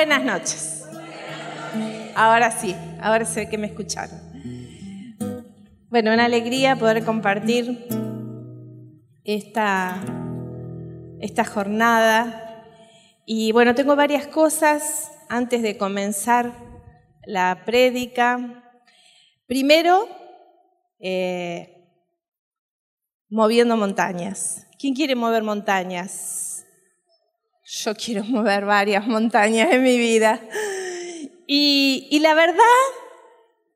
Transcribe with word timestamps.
Buenas 0.00 0.24
noches. 0.24 0.88
Ahora 2.14 2.50
sí, 2.50 2.74
ahora 3.02 3.26
sé 3.26 3.50
que 3.50 3.58
me 3.58 3.66
escucharon. 3.66 4.18
Bueno, 5.90 6.14
una 6.14 6.24
alegría 6.24 6.74
poder 6.76 7.04
compartir 7.04 7.86
esta, 9.24 10.00
esta 11.20 11.44
jornada. 11.44 12.64
Y 13.26 13.52
bueno, 13.52 13.74
tengo 13.74 13.94
varias 13.94 14.26
cosas 14.26 15.12
antes 15.28 15.60
de 15.60 15.76
comenzar 15.76 16.54
la 17.26 17.64
prédica. 17.66 18.72
Primero, 19.46 20.08
eh, 20.98 21.76
moviendo 23.28 23.76
montañas. 23.76 24.66
¿Quién 24.78 24.94
quiere 24.94 25.14
mover 25.14 25.42
montañas? 25.42 26.39
Yo 27.72 27.94
quiero 27.94 28.24
mover 28.24 28.64
varias 28.64 29.06
montañas 29.06 29.72
en 29.72 29.84
mi 29.84 29.96
vida. 29.96 30.40
Y, 31.46 32.18
la 32.20 32.34
verdad 32.34 32.64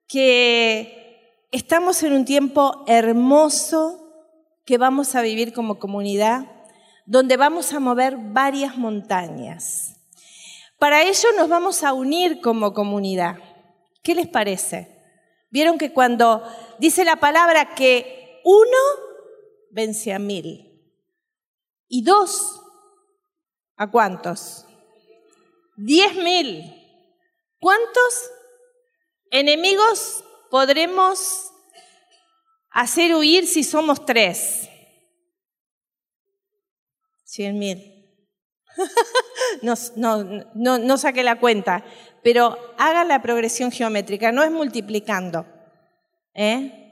que 0.08 1.46
estamos 1.52 2.02
en 2.02 2.12
un 2.12 2.24
tiempo 2.24 2.82
hermoso 2.88 4.00
que 4.64 4.78
vamos 4.78 5.14
a 5.14 5.22
vivir 5.22 5.52
como 5.52 5.78
comunidad, 5.78 6.44
donde 7.06 7.36
vamos 7.36 7.72
a 7.72 7.78
mover 7.78 8.16
varias 8.18 8.76
montañas. 8.76 9.94
Para 10.80 11.04
ello 11.04 11.28
nos 11.36 11.48
vamos 11.48 11.84
a 11.84 11.92
unir 11.92 12.40
como 12.40 12.74
comunidad. 12.74 13.36
¿Qué 14.02 14.16
les 14.16 14.26
parece? 14.26 14.88
Vieron 15.50 15.78
que 15.78 15.92
cuando 15.92 16.42
dice 16.80 17.04
la 17.04 17.16
palabra 17.16 17.76
que 17.76 18.40
uno 18.44 18.78
vence 19.70 20.12
a 20.12 20.18
mil 20.18 20.82
y 21.86 22.02
dos, 22.02 22.63
¿a 23.76 23.90
cuántos? 23.90 24.66
Diez 25.76 26.14
mil. 26.16 26.80
¿Cuántos 27.58 28.30
enemigos 29.30 30.22
podremos 30.50 31.50
hacer 32.70 33.14
huir 33.14 33.46
si 33.46 33.64
somos 33.64 34.04
tres? 34.04 34.68
Cien 37.24 37.58
mil. 37.58 37.90
no, 39.62 39.74
no, 40.78 40.96
la 41.22 41.40
cuenta, 41.40 41.84
pero 42.22 42.58
haga 42.78 43.04
la 43.04 43.22
progresión 43.22 43.70
geométrica, 43.70 44.32
no 44.32 44.42
es 44.42 44.50
multiplicando. 44.50 45.46
¿eh? 46.34 46.83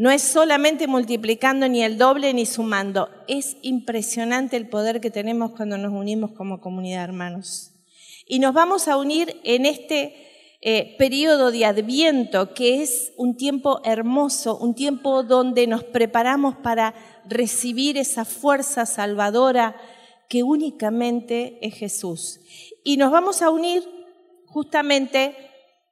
No 0.00 0.10
es 0.10 0.22
solamente 0.22 0.86
multiplicando 0.86 1.68
ni 1.68 1.82
el 1.82 1.98
doble 1.98 2.32
ni 2.32 2.46
sumando, 2.46 3.10
es 3.28 3.58
impresionante 3.60 4.56
el 4.56 4.66
poder 4.66 4.98
que 4.98 5.10
tenemos 5.10 5.50
cuando 5.50 5.76
nos 5.76 5.92
unimos 5.92 6.30
como 6.30 6.62
comunidad, 6.62 7.04
hermanos. 7.04 7.74
Y 8.24 8.38
nos 8.38 8.54
vamos 8.54 8.88
a 8.88 8.96
unir 8.96 9.38
en 9.44 9.66
este 9.66 10.56
eh, 10.62 10.96
periodo 10.96 11.50
de 11.50 11.66
adviento, 11.66 12.54
que 12.54 12.82
es 12.82 13.12
un 13.18 13.36
tiempo 13.36 13.82
hermoso, 13.84 14.56
un 14.56 14.74
tiempo 14.74 15.22
donde 15.22 15.66
nos 15.66 15.84
preparamos 15.84 16.56
para 16.56 16.94
recibir 17.28 17.98
esa 17.98 18.24
fuerza 18.24 18.86
salvadora 18.86 19.76
que 20.30 20.42
únicamente 20.42 21.58
es 21.60 21.74
Jesús. 21.74 22.40
Y 22.84 22.96
nos 22.96 23.10
vamos 23.10 23.42
a 23.42 23.50
unir 23.50 23.86
justamente 24.46 25.36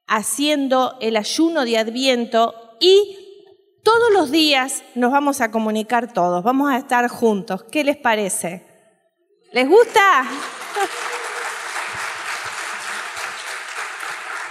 haciendo 0.07 0.97
el 0.99 1.15
ayuno 1.15 1.63
de 1.63 1.77
adviento 1.77 2.55
y 2.79 3.27
todos 3.89 4.11
los 4.13 4.29
días 4.29 4.83
nos 4.93 5.11
vamos 5.11 5.41
a 5.41 5.49
comunicar 5.49 6.13
todos, 6.13 6.43
vamos 6.43 6.71
a 6.71 6.77
estar 6.77 7.07
juntos. 7.07 7.63
¿Qué 7.71 7.83
les 7.83 7.97
parece? 7.97 8.63
¿Les 9.51 9.67
gusta? 9.67 10.25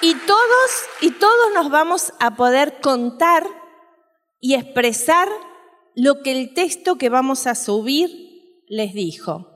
Y 0.00 0.14
todos, 0.14 0.70
y 1.00 1.10
todos 1.10 1.52
nos 1.54 1.70
vamos 1.70 2.12
a 2.20 2.36
poder 2.36 2.80
contar 2.80 3.44
y 4.38 4.54
expresar 4.54 5.28
lo 5.96 6.22
que 6.22 6.30
el 6.30 6.54
texto 6.54 6.98
que 6.98 7.08
vamos 7.08 7.48
a 7.48 7.56
subir 7.56 8.62
les 8.68 8.94
dijo. 8.94 9.48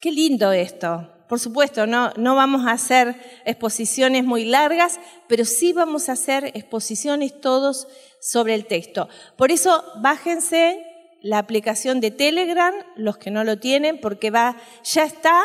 Qué 0.00 0.10
lindo 0.10 0.52
esto. 0.52 1.12
Por 1.28 1.38
supuesto, 1.38 1.86
no, 1.86 2.12
no 2.16 2.34
vamos 2.34 2.66
a 2.66 2.72
hacer 2.72 3.42
exposiciones 3.44 4.24
muy 4.24 4.46
largas, 4.46 4.98
pero 5.28 5.44
sí 5.44 5.74
vamos 5.74 6.08
a 6.08 6.12
hacer 6.12 6.52
exposiciones 6.54 7.38
todos 7.38 7.88
sobre 8.26 8.54
el 8.54 8.66
texto. 8.66 9.08
Por 9.36 9.52
eso, 9.52 9.84
bájense 10.02 10.84
la 11.22 11.38
aplicación 11.38 12.00
de 12.00 12.10
Telegram, 12.10 12.74
los 12.96 13.18
que 13.18 13.30
no 13.30 13.44
lo 13.44 13.58
tienen, 13.58 14.00
porque 14.00 14.30
va, 14.30 14.56
ya 14.82 15.04
está 15.04 15.40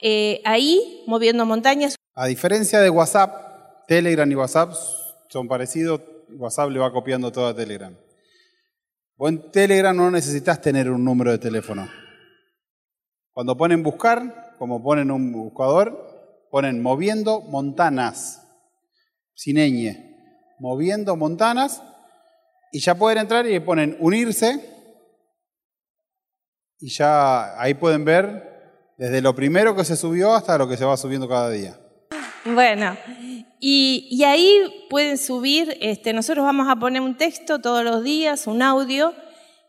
eh, 0.00 0.40
ahí 0.44 1.04
moviendo 1.06 1.46
montañas. 1.46 1.94
A 2.14 2.26
diferencia 2.26 2.80
de 2.80 2.90
WhatsApp, 2.90 3.86
Telegram 3.86 4.30
y 4.30 4.34
WhatsApp 4.34 4.72
son 5.28 5.46
parecidos, 5.46 6.00
WhatsApp 6.36 6.70
le 6.70 6.80
va 6.80 6.92
copiando 6.92 7.30
todo 7.30 7.46
a 7.46 7.54
Telegram. 7.54 7.96
Vos 9.16 9.30
en 9.30 9.50
Telegram 9.52 9.96
no 9.96 10.10
necesitas 10.10 10.60
tener 10.60 10.90
un 10.90 11.04
número 11.04 11.30
de 11.30 11.38
teléfono. 11.38 11.88
Cuando 13.32 13.56
ponen 13.56 13.84
buscar, 13.84 14.56
como 14.58 14.82
ponen 14.82 15.12
un 15.12 15.30
buscador, 15.32 16.48
ponen 16.50 16.82
moviendo 16.82 17.40
montanas, 17.42 18.42
sin 19.34 19.58
moviendo 20.58 21.16
montanas, 21.16 21.82
y 22.72 22.80
ya 22.80 22.94
pueden 22.94 23.18
entrar 23.18 23.46
y 23.46 23.58
ponen 23.60 23.96
unirse, 24.00 24.60
y 26.78 26.90
ya 26.90 27.60
ahí 27.60 27.74
pueden 27.74 28.04
ver 28.04 28.94
desde 28.98 29.20
lo 29.20 29.34
primero 29.34 29.74
que 29.74 29.84
se 29.84 29.96
subió 29.96 30.34
hasta 30.34 30.58
lo 30.58 30.68
que 30.68 30.76
se 30.76 30.84
va 30.84 30.96
subiendo 30.96 31.28
cada 31.28 31.50
día. 31.50 31.78
Bueno, 32.44 32.96
y, 33.60 34.08
y 34.10 34.24
ahí 34.24 34.86
pueden 34.88 35.18
subir, 35.18 35.76
este, 35.80 36.12
nosotros 36.12 36.44
vamos 36.44 36.68
a 36.68 36.76
poner 36.76 37.02
un 37.02 37.16
texto 37.16 37.60
todos 37.60 37.82
los 37.82 38.04
días, 38.04 38.46
un 38.46 38.62
audio 38.62 39.14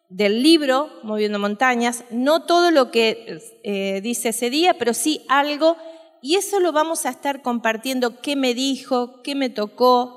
del 0.09 0.43
libro 0.43 0.89
Moviendo 1.03 1.39
Montañas, 1.39 2.03
no 2.11 2.43
todo 2.43 2.71
lo 2.71 2.91
que 2.91 3.39
eh, 3.63 3.99
dice 4.01 4.29
ese 4.29 4.49
día, 4.49 4.75
pero 4.77 4.93
sí 4.93 5.25
algo, 5.27 5.75
y 6.21 6.35
eso 6.35 6.59
lo 6.59 6.71
vamos 6.71 7.05
a 7.05 7.09
estar 7.09 7.41
compartiendo, 7.41 8.21
qué 8.21 8.35
me 8.35 8.53
dijo, 8.53 9.21
qué 9.23 9.35
me 9.35 9.49
tocó. 9.49 10.16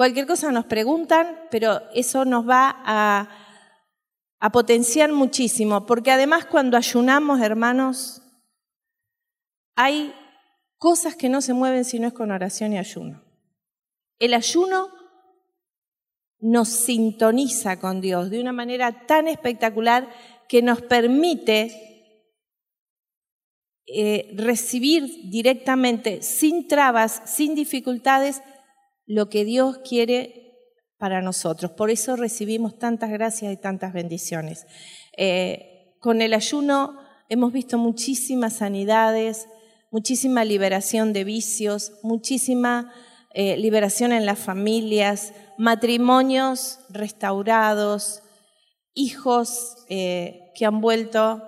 Cualquier 0.00 0.26
cosa 0.26 0.50
nos 0.50 0.64
preguntan, 0.64 1.36
pero 1.50 1.82
eso 1.92 2.24
nos 2.24 2.48
va 2.48 2.74
a, 2.86 3.28
potenciar 4.50 5.12
muchísimo, 5.12 5.84
porque 5.84 6.10
además 6.10 6.46
cuando 6.46 6.78
ayunamos, 6.78 7.42
hermanos, 7.42 8.22
hay 9.76 10.14
cosas 10.78 11.16
que 11.16 11.28
no 11.28 11.42
se 11.42 11.52
mueven 11.52 11.84
si 11.84 11.98
no 11.98 12.08
es 12.08 12.14
con 12.14 12.30
oración 12.30 12.72
y 12.72 12.78
ayuno. 12.78 13.22
El 14.18 14.32
ayuno 14.32 14.88
nos 16.38 16.70
sintoniza 16.70 17.78
con 17.78 18.00
Dios 18.00 18.30
de 18.30 18.40
una 18.40 18.52
manera 18.52 19.04
tan 19.04 19.28
espectacular 19.28 20.08
que 20.48 20.62
nos 20.62 20.80
permite 20.80 22.16
eh, 23.84 24.32
recibir 24.34 25.28
directamente, 25.28 26.22
sin 26.22 26.68
trabas, 26.68 27.20
sin 27.26 27.54
dificultades, 27.54 28.40
lo 29.10 29.28
que 29.28 29.44
Dios 29.44 29.78
quiere 29.78 30.54
para 30.96 31.20
nosotros. 31.20 31.72
Por 31.72 31.90
eso 31.90 32.14
recibimos 32.14 32.78
tantas 32.78 33.10
gracias 33.10 33.52
y 33.52 33.56
tantas 33.56 33.92
bendiciones. 33.92 34.68
Eh, 35.16 35.96
con 35.98 36.22
el 36.22 36.32
ayuno 36.32 36.96
hemos 37.28 37.52
visto 37.52 37.76
muchísimas 37.76 38.52
sanidades, 38.58 39.48
muchísima 39.90 40.44
liberación 40.44 41.12
de 41.12 41.24
vicios, 41.24 41.94
muchísima 42.04 42.92
eh, 43.34 43.56
liberación 43.56 44.12
en 44.12 44.26
las 44.26 44.38
familias, 44.38 45.32
matrimonios 45.58 46.78
restaurados, 46.88 48.22
hijos 48.94 49.74
eh, 49.88 50.52
que 50.54 50.66
han 50.66 50.80
vuelto 50.80 51.42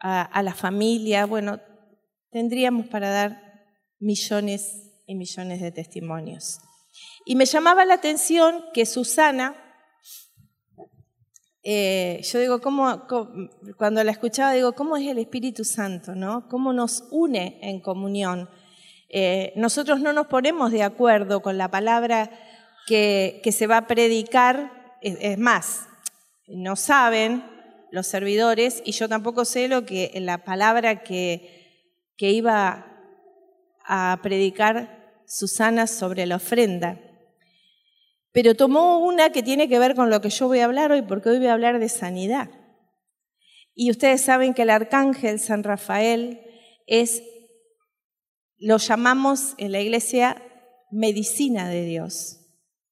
a, 0.00 0.22
a 0.22 0.42
la 0.42 0.54
familia. 0.54 1.26
Bueno, 1.26 1.60
tendríamos 2.30 2.86
para 2.86 3.10
dar 3.10 3.66
millones 4.00 4.94
y 5.06 5.14
millones 5.14 5.60
de 5.60 5.72
testimonios. 5.72 6.60
Y 7.24 7.36
me 7.36 7.46
llamaba 7.46 7.84
la 7.84 7.94
atención 7.94 8.64
que 8.74 8.84
Susana, 8.84 9.54
eh, 11.62 12.20
yo 12.24 12.40
digo, 12.40 12.60
¿cómo, 12.60 13.06
cuando 13.76 14.02
la 14.02 14.10
escuchaba, 14.10 14.52
digo, 14.52 14.72
¿cómo 14.72 14.96
es 14.96 15.06
el 15.06 15.18
Espíritu 15.18 15.64
Santo? 15.64 16.14
¿no? 16.14 16.48
¿Cómo 16.48 16.72
nos 16.72 17.04
une 17.10 17.60
en 17.62 17.80
comunión? 17.80 18.50
Eh, 19.08 19.52
nosotros 19.56 20.00
no 20.00 20.12
nos 20.12 20.26
ponemos 20.26 20.72
de 20.72 20.82
acuerdo 20.82 21.42
con 21.42 21.58
la 21.58 21.70
palabra 21.70 22.30
que, 22.86 23.40
que 23.44 23.52
se 23.52 23.68
va 23.68 23.76
a 23.76 23.86
predicar, 23.86 24.98
es, 25.00 25.16
es, 25.20 25.38
más, 25.38 25.86
no 26.48 26.74
saben 26.74 27.44
los 27.92 28.06
servidores 28.06 28.82
y 28.84 28.92
yo 28.92 29.08
tampoco 29.08 29.44
sé 29.44 29.68
lo 29.68 29.84
que 29.84 30.10
la 30.16 30.44
palabra 30.44 31.02
que, 31.04 31.92
que 32.16 32.30
iba 32.30 32.86
a 33.84 34.18
predicar 34.22 35.20
Susana 35.26 35.86
sobre 35.86 36.26
la 36.26 36.36
ofrenda. 36.36 36.98
Pero 38.32 38.54
tomó 38.54 38.98
una 38.98 39.30
que 39.30 39.42
tiene 39.42 39.68
que 39.68 39.78
ver 39.78 39.94
con 39.94 40.10
lo 40.10 40.20
que 40.20 40.30
yo 40.30 40.48
voy 40.48 40.60
a 40.60 40.64
hablar 40.64 40.90
hoy, 40.90 41.02
porque 41.02 41.28
hoy 41.28 41.38
voy 41.38 41.48
a 41.48 41.52
hablar 41.52 41.78
de 41.78 41.88
sanidad. 41.88 42.50
Y 43.74 43.90
ustedes 43.90 44.22
saben 44.22 44.54
que 44.54 44.62
el 44.62 44.70
arcángel 44.70 45.38
San 45.38 45.62
Rafael 45.62 46.40
es 46.86 47.22
lo 48.58 48.76
llamamos 48.76 49.54
en 49.58 49.72
la 49.72 49.80
iglesia 49.80 50.40
medicina 50.90 51.68
de 51.68 51.84
Dios. 51.84 52.38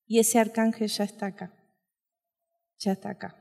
Y 0.06 0.18
ese 0.18 0.40
arcángel 0.40 0.88
ya 0.88 1.04
está 1.04 1.26
acá. 1.26 1.52
Ya 2.78 2.92
está 2.92 3.10
acá. 3.10 3.36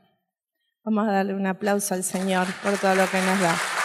Vamos 0.84 1.08
a 1.08 1.12
darle 1.12 1.34
un 1.34 1.46
aplauso 1.46 1.94
al 1.94 2.04
Señor 2.04 2.46
por 2.62 2.78
todo 2.78 2.94
lo 2.94 3.10
que 3.10 3.18
nos 3.18 3.40
da. 3.40 3.79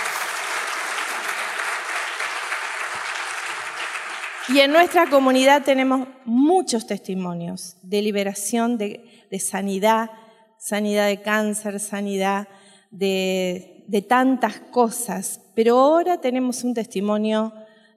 Y 4.47 4.59
en 4.59 4.71
nuestra 4.71 5.09
comunidad 5.09 5.63
tenemos 5.63 6.07
muchos 6.23 6.85
testimonios 6.85 7.77
de 7.81 8.03
liberación, 8.03 8.77
de, 8.77 9.01
sanidad, 9.39 10.11
sanidad 10.59 11.07
de 11.07 11.21
cáncer, 11.21 11.79
sanidad 11.79 12.47
de, 12.91 13.83
de, 13.87 14.01
tantas 14.03 14.59
cosas. 14.59 15.41
Pero 15.55 15.79
ahora 15.79 16.21
tenemos 16.21 16.63
un 16.63 16.75
testimonio 16.75 17.53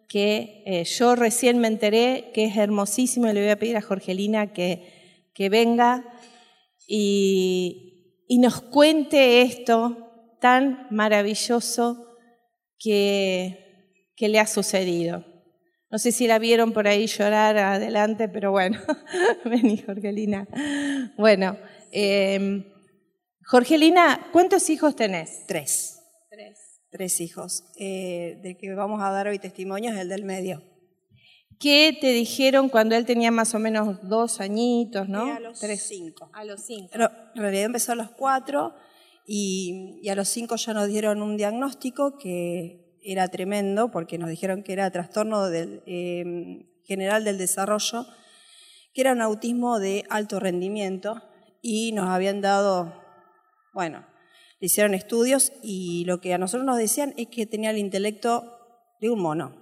que 0.08 0.62
eh, 0.64 0.84
yo 0.84 1.16
recién 1.16 1.58
me 1.58 1.68
enteré 1.68 2.30
que 2.32 2.46
es 2.46 2.56
hermosísimo 2.56 3.28
y 3.28 3.34
le 3.34 3.42
voy 3.42 3.50
a 3.50 3.58
pedir 3.58 3.76
a 3.76 3.82
Jorgelina 3.82 4.54
que, 4.54 5.28
que 5.34 5.50
venga 5.50 6.02
y, 6.86 8.24
y 8.26 8.38
nos 8.38 8.62
cuente 8.62 9.42
esto 9.42 10.36
tan 10.40 10.86
maravilloso 10.90 12.16
que, 12.78 14.06
que 14.16 14.28
le 14.28 14.40
ha 14.40 14.46
sucedido. 14.46 15.27
No 15.90 15.98
sé 15.98 16.12
si 16.12 16.26
la 16.26 16.38
vieron 16.38 16.72
por 16.72 16.86
ahí 16.86 17.06
llorar 17.06 17.56
adelante, 17.56 18.28
pero 18.28 18.50
bueno, 18.50 18.78
vení 19.44 19.78
Jorgelina. 19.78 20.46
Bueno, 21.16 21.56
eh, 21.92 22.64
Jorgelina, 23.44 24.28
¿cuántos 24.30 24.68
hijos 24.68 24.94
tenés? 24.94 25.46
Tres. 25.46 26.02
Tres. 26.28 26.82
Tres 26.90 27.20
hijos. 27.22 27.64
Eh, 27.78 28.38
del 28.42 28.58
que 28.58 28.74
vamos 28.74 29.00
a 29.02 29.10
dar 29.10 29.28
hoy 29.28 29.38
testimonio 29.38 29.90
es 29.90 29.98
el 29.98 30.10
del 30.10 30.24
medio. 30.24 30.62
¿Qué 31.58 31.96
te 31.98 32.12
dijeron 32.12 32.68
cuando 32.68 32.94
él 32.94 33.06
tenía 33.06 33.30
más 33.30 33.54
o 33.54 33.58
menos 33.58 33.98
dos 34.08 34.40
añitos, 34.40 35.08
no? 35.08 35.26
Y 35.26 35.30
a 35.30 35.40
los 35.40 35.58
Tres. 35.58 35.82
cinco. 35.82 36.30
A 36.34 36.44
los 36.44 36.60
cinco. 36.66 36.90
Pero 36.92 37.10
en 37.34 37.42
realidad 37.42 37.64
empezó 37.64 37.92
a 37.92 37.96
los 37.96 38.10
cuatro 38.10 38.74
y, 39.26 39.98
y 40.02 40.08
a 40.10 40.14
los 40.14 40.28
cinco 40.28 40.56
ya 40.56 40.74
nos 40.74 40.86
dieron 40.86 41.22
un 41.22 41.38
diagnóstico 41.38 42.18
que 42.18 42.87
era 43.02 43.28
tremendo 43.28 43.90
porque 43.90 44.18
nos 44.18 44.30
dijeron 44.30 44.62
que 44.62 44.72
era 44.72 44.90
trastorno 44.90 45.48
eh, 45.52 46.66
general 46.84 47.24
del 47.24 47.38
desarrollo, 47.38 48.06
que 48.94 49.00
era 49.00 49.12
un 49.12 49.20
autismo 49.20 49.78
de 49.78 50.04
alto 50.10 50.40
rendimiento 50.40 51.22
y 51.62 51.92
nos 51.92 52.08
habían 52.08 52.40
dado, 52.40 53.02
bueno, 53.72 54.06
le 54.60 54.66
hicieron 54.66 54.94
estudios 54.94 55.52
y 55.62 56.04
lo 56.06 56.20
que 56.20 56.34
a 56.34 56.38
nosotros 56.38 56.66
nos 56.66 56.78
decían 56.78 57.14
es 57.16 57.28
que 57.28 57.46
tenía 57.46 57.70
el 57.70 57.78
intelecto 57.78 58.58
de 59.00 59.10
un 59.10 59.20
mono. 59.20 59.54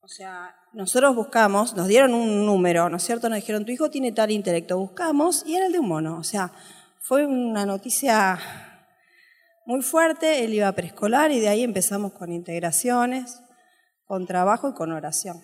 O 0.00 0.08
sea, 0.08 0.54
nosotros 0.74 1.16
buscamos, 1.16 1.74
nos 1.74 1.88
dieron 1.88 2.12
un 2.12 2.44
número, 2.44 2.90
¿no 2.90 2.98
es 2.98 3.02
cierto? 3.02 3.28
Nos 3.30 3.36
dijeron, 3.36 3.64
tu 3.64 3.72
hijo 3.72 3.88
tiene 3.88 4.12
tal 4.12 4.30
intelecto, 4.30 4.76
buscamos 4.76 5.44
y 5.46 5.54
era 5.54 5.66
el 5.66 5.72
de 5.72 5.78
un 5.78 5.88
mono. 5.88 6.18
O 6.18 6.24
sea, 6.24 6.52
fue 7.00 7.24
una 7.24 7.64
noticia 7.64 8.38
muy 9.66 9.82
fuerte, 9.82 10.44
él 10.44 10.54
iba 10.54 10.68
a 10.68 10.72
preescolar 10.74 11.32
y 11.32 11.40
de 11.40 11.48
ahí 11.48 11.62
empezamos 11.62 12.12
con 12.12 12.32
integraciones, 12.32 13.40
con 14.04 14.26
trabajo 14.26 14.68
y 14.70 14.74
con 14.74 14.92
oración. 14.92 15.42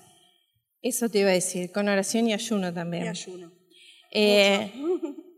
Eso 0.82 1.08
te 1.08 1.20
iba 1.20 1.30
a 1.30 1.34
decir, 1.34 1.72
con 1.72 1.88
oración 1.88 2.26
y 2.28 2.32
ayuno 2.32 2.72
también. 2.72 3.04
Y 3.04 3.08
ayuno. 3.08 3.52
Eh, 4.12 4.72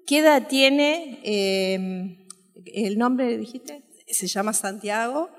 ¿Qué 0.06 0.18
edad 0.18 0.46
tiene? 0.48 1.20
Eh, 1.24 2.26
¿El 2.66 2.98
nombre 2.98 3.36
dijiste? 3.36 3.82
Se 4.08 4.26
llama 4.26 4.52
Santiago. 4.52 5.30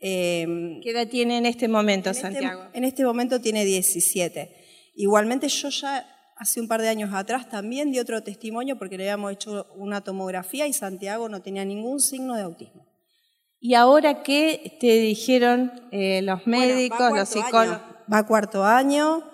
eh, 0.00 0.46
¿Qué 0.82 0.90
edad 0.90 1.08
tiene 1.08 1.38
en 1.38 1.46
este 1.46 1.68
momento, 1.68 2.10
en 2.10 2.16
este- 2.16 2.22
Santiago? 2.32 2.64
en 2.72 2.84
este 2.84 3.04
momento 3.04 3.40
tiene 3.40 3.64
17. 3.64 4.54
Igualmente 4.94 5.48
yo 5.48 5.68
ya 5.70 6.06
hace 6.36 6.60
un 6.60 6.68
par 6.68 6.82
de 6.82 6.88
años 6.88 7.12
atrás 7.14 7.48
también 7.48 7.90
di 7.90 7.98
otro 7.98 8.22
testimonio 8.22 8.78
porque 8.78 8.98
le 8.98 9.04
habíamos 9.04 9.32
hecho 9.32 9.66
una 9.74 10.02
tomografía 10.02 10.66
y 10.66 10.72
Santiago 10.72 11.28
no 11.28 11.40
tenía 11.42 11.64
ningún 11.64 11.98
signo 12.00 12.34
de 12.36 12.42
autismo. 12.42 12.86
¿Y 13.58 13.74
ahora 13.74 14.22
qué 14.22 14.76
te 14.78 15.00
dijeron 15.00 15.72
eh, 15.90 16.20
los 16.22 16.46
médicos, 16.46 17.12
los 17.12 17.28
psicólogos? 17.28 17.78
año. 17.78 17.96
Va 18.12 18.18
a 18.18 18.26
cuarto 18.26 18.64
año, 18.64 19.24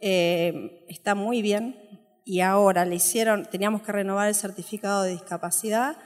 eh, 0.00 0.84
está 0.88 1.14
muy 1.14 1.42
bien 1.42 1.76
y 2.24 2.40
ahora 2.40 2.84
le 2.84 2.96
hicieron, 2.96 3.46
teníamos 3.46 3.82
que 3.82 3.90
renovar 3.90 4.28
el 4.28 4.34
certificado 4.34 5.02
de 5.02 5.12
discapacidad 5.12 5.96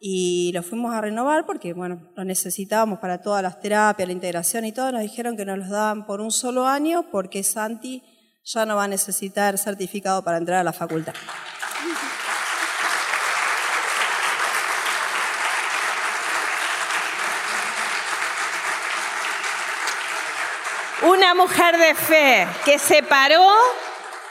y 0.00 0.50
lo 0.54 0.62
fuimos 0.62 0.94
a 0.94 1.02
renovar 1.02 1.44
porque, 1.44 1.74
bueno, 1.74 2.10
lo 2.16 2.24
necesitábamos 2.24 3.00
para 3.00 3.20
todas 3.20 3.42
las 3.42 3.60
terapias, 3.60 4.08
la 4.08 4.14
integración 4.14 4.64
y 4.64 4.72
todo. 4.72 4.90
Nos 4.90 5.02
dijeron 5.02 5.36
que 5.36 5.44
nos 5.44 5.58
los 5.58 5.68
daban 5.68 6.06
por 6.06 6.22
un 6.22 6.32
solo 6.32 6.66
año 6.66 7.10
porque 7.12 7.42
Santi 7.42 8.02
ya 8.44 8.66
no 8.66 8.76
va 8.76 8.84
a 8.84 8.88
necesitar 8.88 9.58
certificado 9.58 10.22
para 10.22 10.38
entrar 10.38 10.58
a 10.58 10.64
la 10.64 10.72
facultad. 10.72 11.14
Una 21.02 21.34
mujer 21.34 21.78
de 21.78 21.94
fe 21.94 22.46
que 22.64 22.78
se 22.78 23.02
paró 23.02 23.48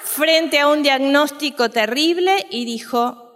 frente 0.03 0.59
a 0.59 0.67
un 0.67 0.83
diagnóstico 0.83 1.69
terrible 1.69 2.45
y 2.51 2.65
dijo, 2.65 3.29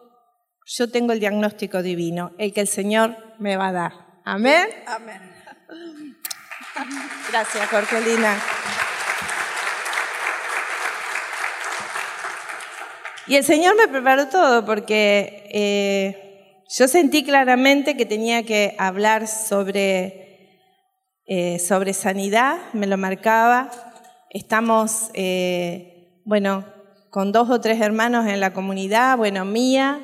yo 0.65 0.89
tengo 0.89 1.13
el 1.13 1.19
diagnóstico 1.19 1.81
divino, 1.81 2.33
el 2.37 2.53
que 2.53 2.61
el 2.61 2.67
Señor 2.67 3.17
me 3.39 3.57
va 3.57 3.69
a 3.69 3.71
dar. 3.71 3.93
Amén. 4.23 4.67
Amén. 4.85 5.33
Gracias, 7.31 7.69
Jorgelina. 7.69 8.37
Y 13.25 13.37
el 13.37 13.45
Señor 13.45 13.77
me 13.77 13.87
preparó 13.87 14.27
todo 14.27 14.65
porque 14.65 15.49
eh, 15.53 16.61
yo 16.69 16.89
sentí 16.89 17.23
claramente 17.23 17.95
que 17.95 18.05
tenía 18.05 18.43
que 18.43 18.75
hablar 18.77 19.27
sobre, 19.27 20.59
eh, 21.25 21.57
sobre 21.59 21.93
sanidad, 21.93 22.57
me 22.73 22.85
lo 22.85 22.97
marcaba. 22.97 23.71
Estamos, 24.29 25.09
eh, 25.13 26.21
bueno, 26.25 26.65
con 27.11 27.31
dos 27.31 27.49
o 27.49 27.61
tres 27.61 27.79
hermanos 27.79 28.27
en 28.27 28.41
la 28.41 28.53
comunidad, 28.53 29.15
bueno, 29.15 29.45
Mía 29.45 30.01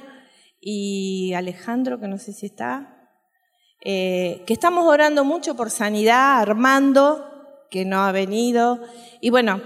y 0.61 1.33
Alejandro, 1.33 1.99
que 1.99 2.07
no 2.07 2.19
sé 2.19 2.31
si 2.31 2.45
está, 2.45 2.95
que 3.81 4.45
estamos 4.47 4.85
orando 4.85 5.25
mucho 5.25 5.55
por 5.55 5.71
sanidad, 5.71 6.39
Armando, 6.39 7.25
que 7.69 7.83
no 7.83 8.01
ha 8.01 8.11
venido, 8.11 8.79
y 9.19 9.29
bueno, 9.29 9.61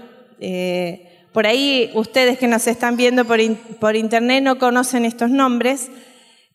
por 1.34 1.48
ahí 1.48 1.90
ustedes 1.94 2.38
que 2.38 2.46
nos 2.46 2.68
están 2.68 2.96
viendo 2.96 3.24
por, 3.24 3.40
por 3.80 3.96
internet 3.96 4.42
no 4.44 4.56
conocen 4.56 5.04
estos 5.04 5.30
nombres, 5.30 5.90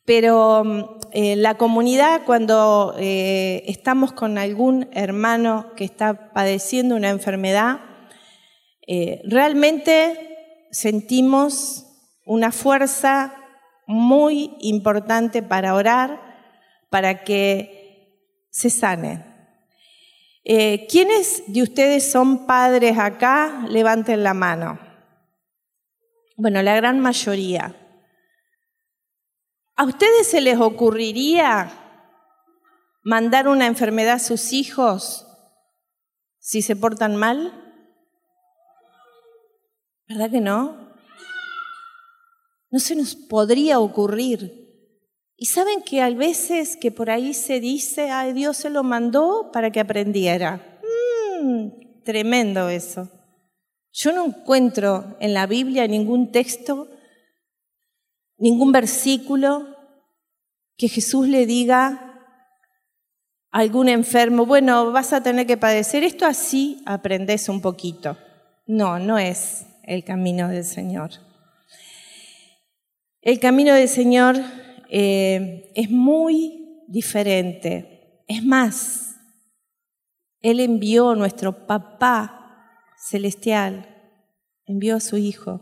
pero 0.05 0.63
mm, 0.63 0.83
eh, 1.12 1.36
la 1.36 1.55
comunidad 1.55 2.21
cuando 2.25 2.95
eh, 2.98 3.63
estamos 3.67 4.13
con 4.13 4.38
algún 4.38 4.88
hermano 4.93 5.74
que 5.75 5.83
está 5.83 6.31
padeciendo 6.31 6.95
una 6.95 7.09
enfermedad, 7.09 7.81
eh, 8.88 9.21
realmente 9.25 10.67
sentimos 10.71 11.86
una 12.25 12.53
fuerza 12.53 13.36
muy 13.86 14.55
importante 14.62 15.43
para 15.43 15.75
orar, 15.75 16.21
para 16.89 17.25
que 17.25 18.48
se 18.50 18.69
sane. 18.69 19.28
Eh, 20.51 20.88
¿Quiénes 20.89 21.44
de 21.46 21.62
ustedes 21.62 22.12
son 22.12 22.48
padres 22.48 22.98
acá? 22.98 23.68
Levanten 23.70 24.24
la 24.24 24.34
mano. 24.34 24.79
Bueno, 26.38 26.63
la 26.63 26.75
gran 26.75 27.00
mayoría. 27.00 27.75
¿A 29.75 29.84
ustedes 29.84 30.25
se 30.25 30.41
les 30.41 30.60
ocurriría 30.60 31.72
mandar 33.03 33.48
una 33.48 33.68
enfermedad 33.68 34.15
a 34.15 34.20
sus 34.20 34.51
hijos 34.51 35.27
si 36.39 36.63
se 36.63 36.75
portan 36.75 37.15
mal? 37.15 37.53
¿Verdad 40.08 40.32
que 40.32 40.41
no? 40.41 40.96
No 42.72 42.79
se 42.79 42.96
nos 42.96 43.15
podría 43.15 43.77
ocurrir. 43.79 44.58
Y 45.41 45.46
saben 45.46 45.81
que 45.84 46.01
a 46.01 46.10
veces 46.10 46.75
que 46.75 46.91
por 46.91 47.10
ahí 47.10 47.34
se 47.34 47.62
dice, 47.62 48.10
ay, 48.10 48.34
Dios 48.34 48.58
se 48.58 48.69
lo 48.69 48.84
mandó 48.84 49.51
para 49.53 49.72
que 49.72 49.79
aprendiera. 49.79 50.81
Mm, 51.41 52.03
tremendo 52.03 52.67
eso. 52.67 53.10
Yo 53.93 54.12
no 54.12 54.25
encuentro 54.25 55.15
en 55.22 55.34
la 55.34 55.48
Biblia 55.48 55.88
ningún 55.88 56.34
texto, 56.34 56.89
ningún 58.38 58.74
versículo 58.74 59.77
que 60.75 60.89
Jesús 60.89 61.29
le 61.29 61.46
diga 61.46 62.27
a 63.50 63.60
algún 63.60 63.88
enfermo, 63.88 64.46
bueno, 64.46 64.91
vas 64.91 65.13
a 65.13 65.24
tener 65.24 65.48
que 65.48 65.55
padecer 65.55 66.03
esto 66.03 66.25
así, 66.25 66.84
aprendes 66.86 67.48
un 67.48 67.62
poquito. 67.62 68.17
No, 68.67 69.00
no 69.00 69.17
es 69.17 69.65
el 69.84 70.03
camino 70.03 70.50
del 70.50 70.65
Señor. 70.65 71.12
El 73.22 73.39
camino 73.39 73.74
del 73.74 73.88
Señor 73.88 74.36
eh, 74.89 75.72
es 75.75 75.89
muy 75.89 76.84
diferente. 76.88 78.24
Es 78.27 78.43
más, 78.43 79.15
Él 80.41 80.60
envió, 80.60 81.15
nuestro 81.15 81.67
papá 81.67 82.75
celestial 82.98 83.86
envió 84.65 84.96
a 84.96 85.00
su 85.00 85.17
Hijo 85.17 85.62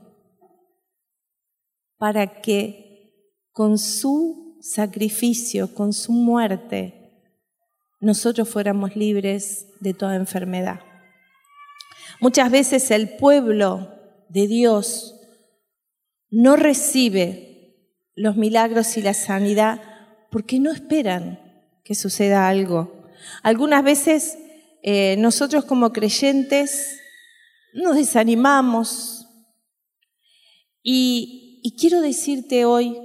para 1.98 2.42
que 2.42 2.88
con 3.52 3.78
su 3.78 4.58
sacrificio, 4.62 5.74
con 5.74 5.94
su 5.94 6.12
muerte, 6.12 6.94
nosotros 8.00 8.48
fuéramos 8.48 8.96
libres 8.96 9.68
de 9.80 9.94
toda 9.94 10.16
enfermedad. 10.16 10.82
Muchas 12.22 12.52
veces 12.52 12.92
el 12.92 13.18
pueblo 13.18 13.92
de 14.30 14.48
Dios 14.48 15.16
no 16.30 16.56
recibe 16.56 17.47
los 18.18 18.36
milagros 18.36 18.98
y 18.98 19.04
la 19.04 19.14
sanidad 19.14 19.80
porque 20.32 20.60
no 20.60 20.72
esperan 20.72 21.40
que 21.84 21.96
suceda 21.96 22.50
algo. 22.50 23.06
Algunas 23.44 23.84
veces 23.84 24.38
eh, 24.82 25.16
nosotros 25.20 25.66
como 25.66 25.94
creyentes 25.94 27.00
nos 27.74 27.96
desanimamos 27.96 29.28
y, 30.82 31.76
quiero 31.80 32.02
decirte 32.02 32.66
hoy, 32.66 32.98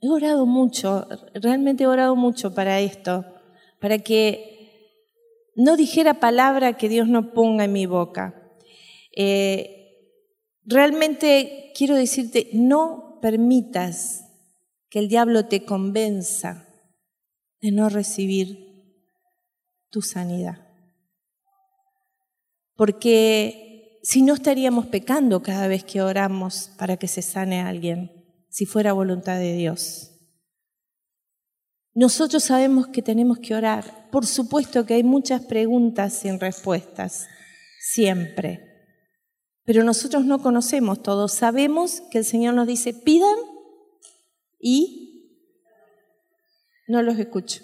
he 0.00 0.08
orado 0.08 0.46
mucho, 0.46 1.08
realmente 1.34 1.84
he 1.84 1.86
orado 1.86 2.14
mucho 2.14 2.54
para 2.54 2.78
esto, 2.80 3.24
para 3.80 3.98
que 3.98 4.94
no 5.56 5.76
dijera 5.76 6.20
palabra 6.20 6.76
que 6.76 6.88
Dios 6.88 7.08
no 7.08 7.32
ponga 7.32 7.64
en 7.64 7.72
mi 7.72 7.86
boca. 7.86 8.52
Eh, 9.16 9.80
realmente 10.64 11.72
quiero 11.74 11.96
decirte, 11.96 12.50
no 12.52 13.09
permitas 13.20 14.24
que 14.88 14.98
el 14.98 15.08
diablo 15.08 15.46
te 15.46 15.64
convenza 15.64 16.66
de 17.60 17.70
no 17.70 17.88
recibir 17.88 18.70
tu 19.90 20.02
sanidad. 20.02 20.66
Porque 22.74 24.00
si 24.02 24.22
no 24.22 24.34
estaríamos 24.34 24.86
pecando 24.86 25.42
cada 25.42 25.68
vez 25.68 25.84
que 25.84 26.02
oramos 26.02 26.70
para 26.78 26.96
que 26.96 27.08
se 27.08 27.22
sane 27.22 27.60
a 27.60 27.68
alguien, 27.68 28.20
si 28.48 28.66
fuera 28.66 28.92
voluntad 28.92 29.38
de 29.38 29.54
Dios. 29.54 30.10
Nosotros 31.94 32.44
sabemos 32.44 32.88
que 32.88 33.02
tenemos 33.02 33.38
que 33.38 33.54
orar. 33.54 34.08
Por 34.10 34.26
supuesto 34.26 34.86
que 34.86 34.94
hay 34.94 35.04
muchas 35.04 35.44
preguntas 35.44 36.14
sin 36.14 36.40
respuestas, 36.40 37.26
siempre. 37.80 38.69
Pero 39.64 39.84
nosotros 39.84 40.24
no 40.24 40.42
conocemos 40.42 41.02
todo. 41.02 41.28
Sabemos 41.28 42.02
que 42.10 42.18
el 42.18 42.24
Señor 42.24 42.54
nos 42.54 42.66
dice, 42.66 42.94
pidan 42.94 43.36
y 44.58 45.10
no 46.88 47.02
los 47.02 47.18
escucho. 47.18 47.62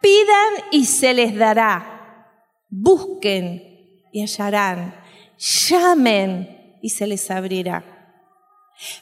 Pidan 0.00 0.54
y 0.72 0.84
se 0.86 1.14
les 1.14 1.36
dará. 1.36 2.26
Busquen 2.68 4.02
y 4.12 4.22
hallarán. 4.22 4.94
Llamen 5.38 6.78
y 6.82 6.90
se 6.90 7.06
les 7.06 7.30
abrirá. 7.30 7.84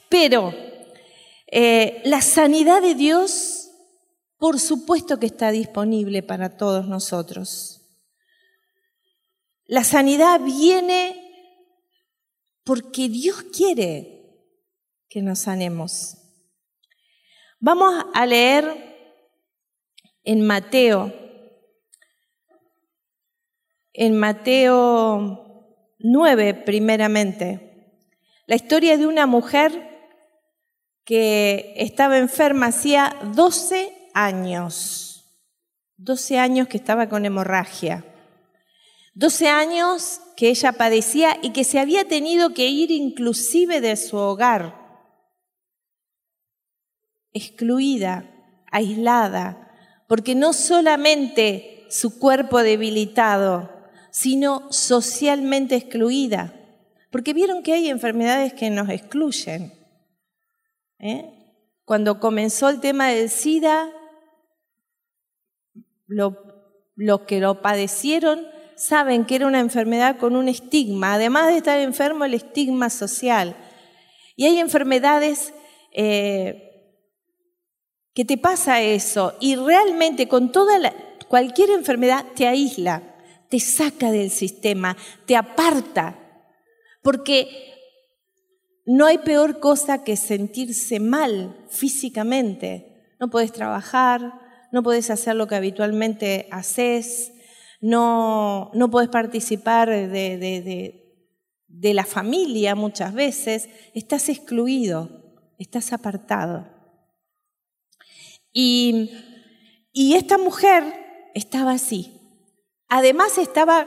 Pero 0.08 0.52
eh, 1.46 2.02
la 2.04 2.20
sanidad 2.20 2.82
de 2.82 2.94
Dios, 2.94 3.70
por 4.38 4.58
supuesto 4.58 5.18
que 5.18 5.26
está 5.26 5.50
disponible 5.50 6.22
para 6.22 6.56
todos 6.56 6.86
nosotros. 6.86 7.85
La 9.66 9.82
sanidad 9.82 10.40
viene 10.40 11.22
porque 12.62 13.08
Dios 13.08 13.42
quiere 13.52 14.16
que 15.08 15.22
nos 15.22 15.40
sanemos. 15.40 16.18
Vamos 17.58 18.04
a 18.14 18.26
leer 18.26 18.64
en 20.22 20.46
Mateo, 20.46 21.12
en 23.92 24.16
Mateo 24.16 25.94
9 25.98 26.54
primeramente, 26.54 28.02
la 28.46 28.54
historia 28.54 28.96
de 28.96 29.06
una 29.06 29.26
mujer 29.26 30.12
que 31.04 31.74
estaba 31.76 32.18
enferma 32.18 32.66
hacía 32.66 33.16
12 33.34 34.10
años, 34.14 35.24
12 35.96 36.38
años 36.38 36.68
que 36.68 36.76
estaba 36.76 37.08
con 37.08 37.24
hemorragia. 37.24 38.04
12 39.16 39.48
años 39.48 40.20
que 40.36 40.50
ella 40.50 40.72
padecía 40.72 41.38
y 41.40 41.52
que 41.52 41.64
se 41.64 41.78
había 41.78 42.06
tenido 42.06 42.52
que 42.52 42.68
ir 42.68 42.90
inclusive 42.90 43.80
de 43.80 43.96
su 43.96 44.18
hogar, 44.18 45.08
excluida, 47.32 48.30
aislada, 48.70 49.72
porque 50.06 50.34
no 50.34 50.52
solamente 50.52 51.86
su 51.88 52.18
cuerpo 52.18 52.62
debilitado, 52.62 53.70
sino 54.10 54.70
socialmente 54.70 55.76
excluida, 55.76 56.52
porque 57.10 57.32
vieron 57.32 57.62
que 57.62 57.72
hay 57.72 57.88
enfermedades 57.88 58.52
que 58.52 58.68
nos 58.68 58.90
excluyen. 58.90 59.72
¿eh? 60.98 61.64
Cuando 61.86 62.20
comenzó 62.20 62.68
el 62.68 62.80
tema 62.80 63.08
del 63.08 63.30
SIDA, 63.30 63.90
los 66.06 67.20
que 67.26 67.40
lo 67.40 67.62
padecieron 67.62 68.55
saben 68.76 69.24
que 69.24 69.36
era 69.36 69.46
una 69.46 69.60
enfermedad 69.60 70.18
con 70.18 70.36
un 70.36 70.48
estigma, 70.48 71.14
además 71.14 71.48
de 71.48 71.56
estar 71.56 71.80
enfermo, 71.80 72.24
el 72.24 72.34
estigma 72.34 72.90
social. 72.90 73.56
Y 74.36 74.44
hay 74.44 74.58
enfermedades 74.58 75.54
eh, 75.92 76.66
que 78.14 78.24
te 78.24 78.36
pasa 78.38 78.82
eso 78.82 79.34
y 79.40 79.56
realmente 79.56 80.28
con 80.28 80.52
toda 80.52 80.78
cualquier 81.28 81.70
enfermedad 81.70 82.24
te 82.34 82.46
aísla, 82.46 83.02
te 83.48 83.60
saca 83.60 84.10
del 84.10 84.30
sistema, 84.30 84.96
te 85.24 85.36
aparta, 85.36 86.18
porque 87.02 87.74
no 88.84 89.06
hay 89.06 89.18
peor 89.18 89.58
cosa 89.58 90.04
que 90.04 90.16
sentirse 90.16 91.00
mal 91.00 91.56
físicamente. 91.70 93.14
No 93.18 93.30
puedes 93.30 93.52
trabajar, 93.52 94.32
no 94.70 94.82
puedes 94.82 95.10
hacer 95.10 95.34
lo 95.34 95.46
que 95.46 95.56
habitualmente 95.56 96.48
haces, 96.50 97.32
no, 97.86 98.72
no 98.74 98.90
puedes 98.90 99.08
participar 99.08 99.88
de, 99.88 101.06
de 101.68 101.94
la 101.94 102.04
familia 102.04 102.74
muchas 102.74 103.14
veces, 103.14 103.68
estás 103.94 104.28
excluido, 104.28 105.08
estás 105.56 105.92
apartado. 105.92 106.66
Y, 108.52 109.10
y 109.92 110.14
esta 110.14 110.36
mujer 110.36 110.82
estaba 111.34 111.72
así. 111.72 112.12
Además 112.88 113.38
estaba 113.38 113.86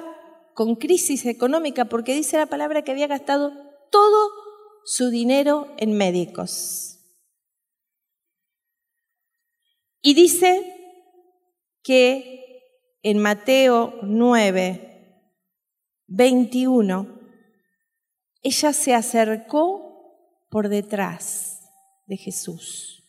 con 0.53 0.75
crisis 0.75 1.25
económica 1.25 1.86
porque 1.86 2.15
dice 2.15 2.38
la 2.38 2.46
palabra 2.46 2.84
que 2.84 2.91
había 2.91 3.08
gastado 3.08 3.51
todo 3.91 4.29
su 4.86 5.10
dinero 5.10 5.68
en 5.77 5.94
médicos. 5.94 7.00
Y 10.01 10.13
dice 10.13 10.75
que 11.84 12.38
en 13.01 13.20
Mateo 13.20 13.96
9, 14.03 14.89
21, 16.08 17.20
ella 18.41 18.74
se 18.74 18.94
acercó 18.94 20.46
por 20.50 20.70
detrás 20.70 21.62
de 22.08 22.18
Jesús, 22.18 23.03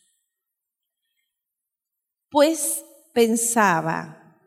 pues 2.29 2.85
pensaba, 3.13 4.39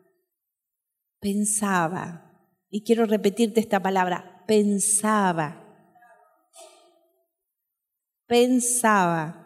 pensaba, 1.19 2.21
y 2.69 2.83
quiero 2.83 3.05
repetirte 3.05 3.59
esta 3.59 3.81
palabra, 3.81 4.43
pensaba, 4.47 5.61
pensaba, 8.25 9.41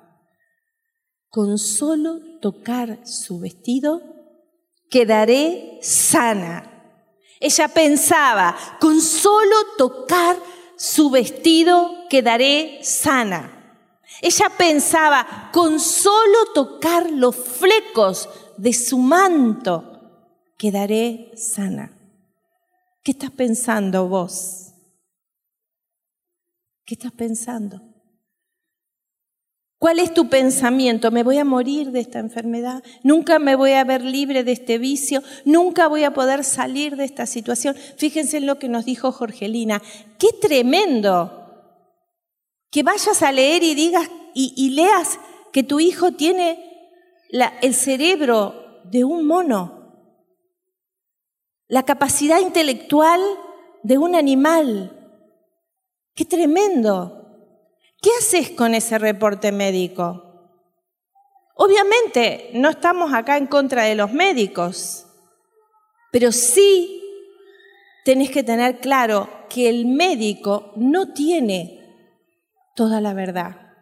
con 1.30 1.58
solo 1.58 2.40
tocar 2.40 3.06
su 3.06 3.40
vestido, 3.40 4.19
quedaré 4.90 5.80
sana. 5.82 6.66
Ella 7.40 7.68
pensaba, 7.70 8.56
con 8.80 9.00
solo 9.02 9.56
tocar 9.78 10.38
su 10.76 11.10
vestido 11.10 12.08
quedaré 12.10 12.80
sana. 12.84 13.56
Ella 14.22 14.50
pensaba, 14.58 15.50
con 15.54 15.80
solo 15.80 16.46
tocar 16.54 17.10
los 17.10 17.36
flecos 17.36 18.28
de 18.58 18.74
su 18.74 18.98
manto 18.98 19.90
quedaré 20.58 21.32
sana. 21.36 21.96
¿Qué 23.04 23.12
estás 23.12 23.32
pensando 23.32 24.08
vos? 24.08 24.74
¿Qué 26.86 26.96
estás 26.96 27.14
pensando? 27.14 27.89
¿Cuál 29.80 30.00
es 30.00 30.14
tu 30.14 30.28
pensamiento? 30.28 31.10
¿Me 31.10 31.24
voy 31.24 31.38
a 31.38 31.46
morir 31.46 31.92
de 31.92 32.02
esta 32.02 32.20
enfermedad? 32.20 32.84
¿Nunca 33.02 33.40
me 33.40 33.56
voy 33.56 33.72
a 33.72 33.86
ver 33.86 34.04
libre 34.04 34.44
de 34.44 34.52
este 34.52 34.78
vicio? 34.78 35.24
¿Nunca 35.46 35.88
voy 35.88 36.04
a 36.04 36.14
poder 36.14 36.44
salir 36.44 36.98
de 36.98 37.06
esta 37.06 37.26
situación? 37.26 37.78
Fíjense 37.96 38.38
en 38.38 38.46
lo 38.46 38.60
que 38.60 38.68
nos 38.68 38.84
dijo 38.84 39.14
Jorgelina. 39.14 39.82
¡Qué 40.18 40.28
tremendo! 40.42 41.32
Que 42.70 42.84
vayas 42.84 43.24
a 43.24 43.32
leer 43.32 43.64
y 43.64 43.74
digas 43.74 44.10
y, 44.34 44.70
leas 44.72 45.18
que 45.54 45.64
tu 45.64 45.80
hijo 45.80 46.12
tiene 46.12 46.60
el 47.62 47.74
cerebro 47.74 48.82
de 48.84 49.06
un 49.06 49.26
mono. 49.26 49.78
la 51.70 51.84
capacidad 51.84 52.40
intelectual 52.40 53.22
de 53.84 53.98
un 53.98 54.16
animal. 54.16 54.92
¡Qué 56.16 56.26
tremendo! 56.26 57.19
¿Qué 58.02 58.12
haces 58.18 58.52
con 58.52 58.76
ese 58.76 58.98
reporte 58.98 59.52
médico? 59.52 60.24
Obviamente 61.56 62.50
no 62.54 62.70
estamos 62.70 63.14
acá 63.14 63.36
en 63.36 63.46
contra 63.46 63.84
de 63.84 63.96
los 63.96 64.14
médicos, 64.14 65.06
pero 66.10 66.32
sí 66.32 67.04
tenés 68.06 68.32
que 68.32 68.44
tener 68.44 68.80
claro 68.80 69.30
que 69.50 69.68
el 69.68 69.86
médico 69.86 70.72
no 70.78 71.12
tiene 71.12 71.78
toda 72.74 73.02
la 73.02 73.14
verdad. 73.14 73.74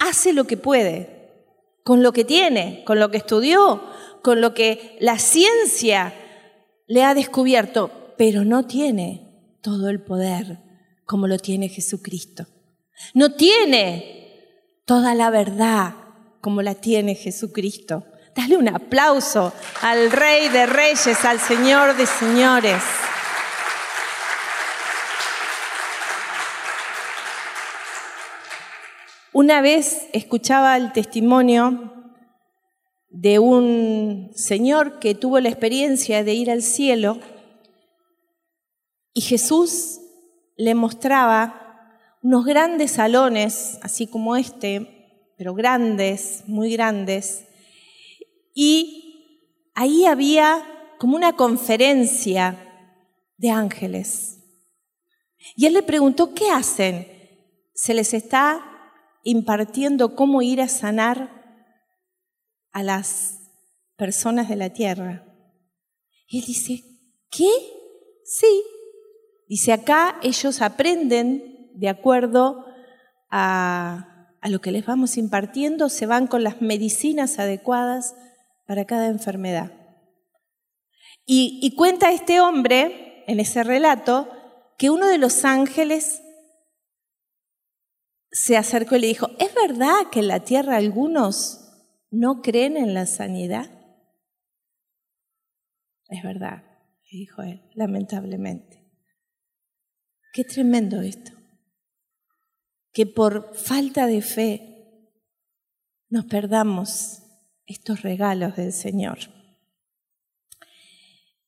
Hace 0.00 0.32
lo 0.32 0.44
que 0.44 0.56
puede, 0.56 1.44
con 1.84 2.02
lo 2.02 2.12
que 2.12 2.24
tiene, 2.24 2.82
con 2.84 2.98
lo 2.98 3.12
que 3.12 3.18
estudió, 3.18 3.80
con 4.24 4.40
lo 4.40 4.54
que 4.54 4.96
la 5.00 5.20
ciencia 5.20 6.12
le 6.88 7.04
ha 7.04 7.14
descubierto, 7.14 8.14
pero 8.16 8.44
no 8.44 8.66
tiene 8.66 9.58
todo 9.62 9.88
el 9.88 10.02
poder 10.02 10.67
como 11.08 11.26
lo 11.26 11.38
tiene 11.38 11.70
Jesucristo. 11.70 12.46
No 13.14 13.32
tiene 13.32 14.44
toda 14.84 15.14
la 15.14 15.30
verdad 15.30 15.94
como 16.42 16.60
la 16.60 16.74
tiene 16.74 17.14
Jesucristo. 17.14 18.04
Dale 18.36 18.58
un 18.58 18.68
aplauso 18.68 19.54
al 19.80 20.12
Rey 20.12 20.50
de 20.50 20.66
Reyes, 20.66 21.24
al 21.24 21.40
Señor 21.40 21.96
de 21.96 22.04
Señores. 22.04 22.82
Una 29.32 29.62
vez 29.62 30.08
escuchaba 30.12 30.76
el 30.76 30.92
testimonio 30.92 31.90
de 33.08 33.38
un 33.38 34.30
señor 34.34 34.98
que 34.98 35.14
tuvo 35.14 35.40
la 35.40 35.48
experiencia 35.48 36.22
de 36.22 36.34
ir 36.34 36.50
al 36.50 36.60
cielo 36.60 37.18
y 39.14 39.22
Jesús 39.22 40.00
le 40.58 40.74
mostraba 40.74 42.18
unos 42.20 42.44
grandes 42.44 42.90
salones, 42.90 43.78
así 43.80 44.08
como 44.08 44.36
este, 44.36 45.32
pero 45.38 45.54
grandes, 45.54 46.42
muy 46.46 46.72
grandes. 46.72 47.46
Y 48.52 49.70
ahí 49.74 50.04
había 50.04 50.66
como 50.98 51.16
una 51.16 51.36
conferencia 51.36 52.58
de 53.36 53.50
ángeles. 53.50 54.40
Y 55.54 55.66
él 55.66 55.74
le 55.74 55.82
preguntó, 55.84 56.34
¿qué 56.34 56.50
hacen? 56.50 57.06
Se 57.72 57.94
les 57.94 58.12
está 58.12 58.64
impartiendo 59.22 60.16
cómo 60.16 60.42
ir 60.42 60.60
a 60.60 60.66
sanar 60.66 61.30
a 62.72 62.82
las 62.82 63.38
personas 63.96 64.48
de 64.48 64.56
la 64.56 64.72
tierra. 64.72 65.24
Y 66.26 66.40
él 66.40 66.44
dice, 66.46 66.82
¿qué? 67.30 67.48
Sí. 68.24 68.62
Dice, 69.48 69.72
acá 69.72 70.18
ellos 70.22 70.62
aprenden 70.62 71.70
de 71.74 71.88
acuerdo 71.88 72.66
a 73.30 74.18
a 74.40 74.48
lo 74.48 74.60
que 74.60 74.70
les 74.70 74.86
vamos 74.86 75.16
impartiendo, 75.16 75.88
se 75.88 76.06
van 76.06 76.26
con 76.26 76.44
las 76.44 76.60
medicinas 76.60 77.38
adecuadas 77.38 78.14
para 78.66 78.84
cada 78.84 79.08
enfermedad. 79.08 79.72
Y, 81.30 81.74
cuenta 81.76 82.10
este 82.10 82.40
hombre, 82.40 83.24
en 83.26 83.38
ese 83.40 83.62
relato, 83.62 84.28
que 84.78 84.88
uno 84.88 85.06
de 85.06 85.18
los 85.18 85.44
ángeles 85.44 86.22
se 88.30 88.56
acercó 88.56 88.96
y 88.96 89.00
le 89.00 89.06
dijo, 89.08 89.28
¿es 89.38 89.54
verdad 89.54 90.08
que 90.10 90.20
en 90.20 90.28
la 90.28 90.40
tierra 90.40 90.76
algunos 90.76 91.60
no 92.10 92.40
creen 92.40 92.78
en 92.78 92.94
la 92.94 93.04
sanidad? 93.04 93.70
Es 96.08 96.22
verdad, 96.22 96.62
dijo 97.10 97.42
él, 97.42 97.62
lamentablemente. 97.74 98.77
Qué 100.38 100.44
tremendo 100.44 101.00
esto 101.00 101.32
que 102.92 103.06
por 103.06 103.56
falta 103.56 104.06
de 104.06 104.22
fe 104.22 105.10
nos 106.10 106.26
perdamos 106.26 107.22
estos 107.66 108.02
regalos 108.02 108.54
del 108.54 108.72
Señor. 108.72 109.18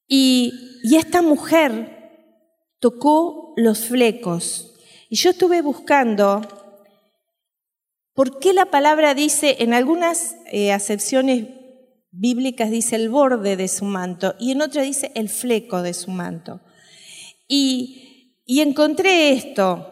Y, 0.09 0.53
esta 0.92 1.22
mujer 1.22 2.42
tocó 2.81 3.55
los 3.57 3.87
flecos. 3.87 4.74
Y 5.09 5.14
yo 5.14 5.31
estuve 5.31 5.62
buscando 5.62 6.40
por 8.12 8.40
qué 8.40 8.53
la 8.53 8.72
palabra 8.72 9.14
dice, 9.14 9.59
en 9.61 9.72
algunas 9.72 10.35
eh, 10.50 10.72
acepciones 10.72 11.46
bíblicas 12.11 12.72
dice 12.72 12.96
el 12.96 13.09
borde 13.09 13.57
de 13.57 13.68
su 13.68 13.85
manto 13.85 14.35
y 14.40 14.50
en 14.50 14.62
otras 14.62 14.85
dice 14.85 15.12
el 15.14 15.29
fleco 15.29 15.81
de 15.81 15.94
su 15.94 16.11
manto. 16.11 16.61
Y, 17.46 18.09
y 18.50 18.60
encontré 18.60 19.32
esto, 19.32 19.90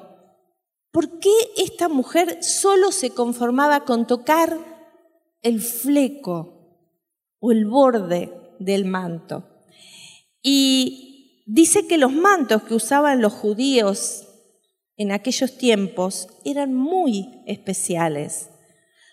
¿Por 0.91 1.21
qué 1.21 1.31
esta 1.57 1.89
mujer 1.89 2.43
solo 2.43 2.91
se 2.93 3.11
conformaba 3.11 3.85
con 3.85 4.07
tocar 4.09 4.59
el 5.43 5.61
fleco 5.61 6.97
o 7.39 7.53
el 7.53 7.67
borde 7.67 8.33
del 8.59 8.85
manto? 8.85 9.45
Y 10.43 11.45
dice 11.47 11.87
que 11.87 11.99
los 11.99 12.13
mantos 12.13 12.63
que 12.65 12.75
usaban 12.75 13.21
los 13.21 13.33
judíos 13.33 14.27
en 14.97 15.13
aquellos 15.13 15.57
tiempos 15.57 16.27
eran 16.45 16.75
muy 16.75 17.43
especiales. 17.47 18.49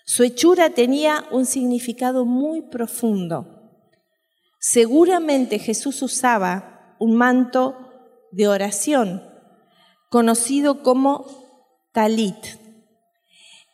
Su 0.06 0.24
hechura 0.24 0.70
tenía 0.70 1.24
un 1.30 1.46
significado 1.46 2.24
muy 2.24 2.62
profundo. 2.62 3.46
Seguramente 4.58 5.60
Jesús 5.60 6.02
usaba 6.02 6.96
un 6.98 7.14
manto 7.14 7.76
de 8.32 8.48
oración, 8.48 9.35
conocido 10.10 10.82
como 10.82 11.26
talit. 11.92 12.36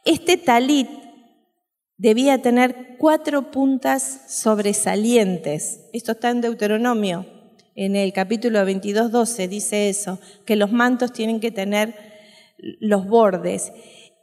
Este 0.05 0.37
talit 0.37 0.88
debía 1.97 2.42
tener 2.42 2.97
cuatro 2.99 3.51
puntas 3.51 4.23
sobresalientes. 4.29 5.81
Esto 5.92 6.12
está 6.12 6.31
en 6.31 6.40
Deuteronomio, 6.40 7.27
en 7.75 7.97
el 7.97 8.12
capítulo 8.12 8.64
22, 8.64 9.12
12, 9.12 9.49
dice 9.49 9.88
eso, 9.88 10.18
que 10.45 10.57
los 10.57 10.73
mantos 10.73 11.12
tienen 11.12 11.40
que 11.40 11.51
tener 11.51 11.95
los 12.59 13.07
bordes. 13.07 13.73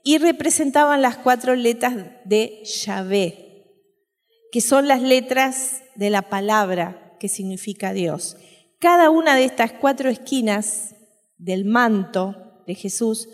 Y 0.04 0.18
representaban 0.18 1.02
las 1.02 1.18
cuatro 1.18 1.56
letras 1.56 1.96
de 2.26 2.64
Yahvé, 2.64 3.66
que 4.52 4.62
son 4.62 4.88
las 4.88 5.02
letras 5.02 5.82
de 5.96 6.10
la 6.10 6.24
palabra 6.24 7.16
que 7.20 7.28
significa 7.28 7.94
Dios. 7.94 8.38
Cada 8.80 9.10
una 9.10 9.36
de 9.36 9.46
estas 9.46 9.74
cuatro 9.74 10.10
esquinas 10.10 10.96
del 11.40 11.66
manto 11.66 12.36
de 12.68 12.76
Jesús 12.76 13.28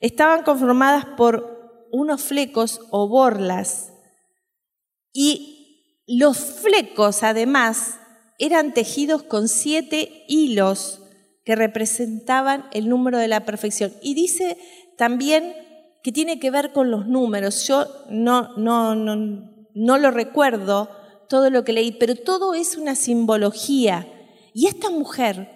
estaban 0.00 0.42
conformadas 0.42 1.04
por 1.16 1.86
unos 1.92 2.22
flecos 2.22 2.80
o 2.90 3.06
borlas 3.08 3.92
y 5.12 6.02
los 6.08 6.36
flecos 6.38 7.22
además 7.22 8.00
eran 8.38 8.74
tejidos 8.74 9.22
con 9.22 9.48
siete 9.48 10.24
hilos 10.28 11.00
que 11.44 11.54
representaban 11.54 12.66
el 12.72 12.88
número 12.88 13.18
de 13.18 13.28
la 13.28 13.44
perfección. 13.44 13.92
Y 14.02 14.14
dice 14.14 14.58
también 14.98 15.54
que 16.02 16.12
tiene 16.12 16.38
que 16.40 16.50
ver 16.50 16.72
con 16.72 16.90
los 16.90 17.06
números. 17.06 17.66
Yo 17.66 17.86
no, 18.10 18.56
no, 18.56 18.94
no, 18.94 19.16
no 19.74 19.98
lo 19.98 20.10
recuerdo 20.10 20.90
todo 21.28 21.48
lo 21.50 21.64
que 21.64 21.72
leí, 21.72 21.92
pero 21.92 22.16
todo 22.16 22.54
es 22.54 22.76
una 22.76 22.94
simbología. 22.94 24.06
Y 24.52 24.66
esta 24.66 24.90
mujer 24.90 25.53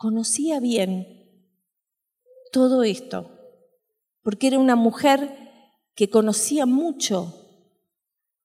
conocía 0.00 0.60
bien 0.60 1.28
todo 2.52 2.84
esto 2.84 3.30
porque 4.22 4.46
era 4.46 4.58
una 4.58 4.74
mujer 4.74 5.36
que 5.94 6.08
conocía 6.08 6.64
mucho 6.64 7.34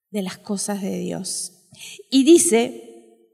de 0.09 0.21
las 0.21 0.37
cosas 0.37 0.81
de 0.81 0.99
Dios. 0.99 1.69
Y 2.09 2.25
dice 2.25 3.29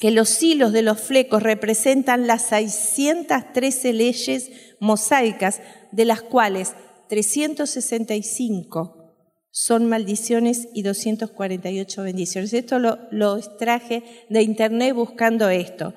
que 0.00 0.10
los 0.10 0.42
hilos 0.42 0.72
de 0.72 0.82
los 0.82 1.00
flecos 1.00 1.44
representan 1.44 2.26
las 2.26 2.42
613 2.46 3.92
leyes 3.92 4.50
mosaicas, 4.80 5.60
de 5.92 6.06
las 6.06 6.22
cuales 6.22 6.72
365 7.08 9.14
son 9.52 9.86
maldiciones 9.86 10.66
y 10.74 10.82
248 10.82 12.02
bendiciones. 12.02 12.52
Esto 12.52 12.80
lo, 12.80 12.98
lo 13.12 13.36
extraje 13.36 14.02
de 14.28 14.42
internet 14.42 14.92
buscando 14.92 15.48
esto. 15.48 15.94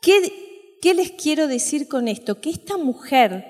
¿Qué, 0.00 0.47
¿Qué 0.80 0.94
les 0.94 1.12
quiero 1.12 1.48
decir 1.48 1.88
con 1.88 2.08
esto? 2.08 2.40
Que 2.40 2.50
esta 2.50 2.76
mujer 2.76 3.44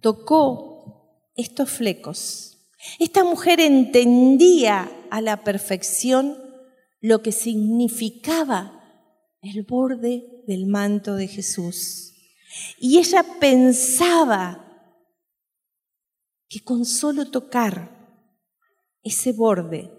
tocó 0.00 1.30
estos 1.34 1.70
flecos. 1.70 2.58
Esta 2.98 3.24
mujer 3.24 3.60
entendía 3.60 4.90
a 5.10 5.20
la 5.20 5.44
perfección 5.44 6.38
lo 7.00 7.22
que 7.22 7.32
significaba 7.32 8.72
el 9.42 9.64
borde 9.64 10.42
del 10.46 10.66
manto 10.66 11.14
de 11.14 11.28
Jesús. 11.28 12.14
Y 12.78 12.98
ella 12.98 13.24
pensaba 13.38 14.62
que 16.48 16.60
con 16.60 16.84
solo 16.84 17.30
tocar 17.30 17.96
ese 19.02 19.32
borde, 19.32 19.90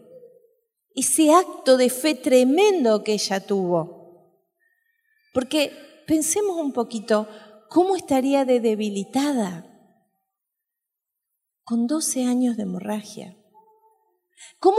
ese 0.96 1.32
acto 1.34 1.78
de 1.78 1.90
fe 1.90 2.16
tremendo 2.16 3.04
que 3.04 3.14
ella 3.14 3.46
tuvo, 3.46 3.96
Porque 5.34 5.87
pensemos 6.08 6.58
un 6.58 6.72
poquito, 6.72 7.28
¿cómo 7.70 7.96
estaría 7.96 8.46
de 8.46 8.60
debilitada 8.60 9.66
con 11.64 11.86
12 11.86 12.26
años 12.26 12.58
de 12.58 12.64
hemorragia? 12.64 13.38
¿Cómo 14.60 14.78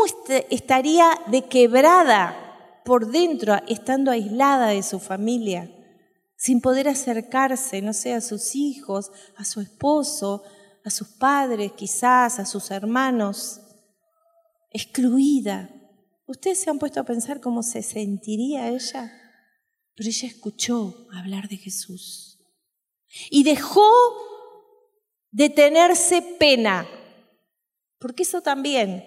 estaría 0.51 1.11
de 1.27 1.43
quebrada 1.43 2.81
por 2.85 3.11
dentro, 3.11 3.55
estando 3.69 4.11
aislada 4.11 4.69
de 4.69 4.83
su 4.83 4.99
familia, 4.99 5.71
sin 6.37 6.61
poder 6.61 6.89
acercarse, 6.89 7.83
no 7.83 7.93
sé, 7.93 8.15
a 8.15 8.21
sus 8.21 8.55
hijos, 8.55 9.13
a 9.37 9.45
su 9.45 9.61
esposo, 9.61 10.43
a 10.85 10.91
sus 10.91 11.09
padres 11.09 11.73
quizás, 11.73 12.39
a 12.39 12.47
sus 12.47 12.71
hermanos, 12.71 13.61
excluida? 14.71 15.69
¿Ustedes 16.27 16.61
se 16.61 16.71
han 16.71 16.79
puesto 16.79 17.01
a 17.01 17.05
pensar 17.05 17.41
cómo 17.41 17.63
se 17.63 17.83
sentiría 17.83 18.69
ella? 18.69 19.18
Pero 19.99 20.11
ella 20.11 20.29
escuchó 20.29 21.09
hablar 21.13 21.49
de 21.49 21.57
Jesús 21.57 22.39
y 23.31 23.43
dejó 23.43 23.83
de 25.33 25.51
tenerse 25.51 26.23
pena, 26.23 26.87
porque 27.99 28.23
eso 28.23 28.41
también, 28.41 29.05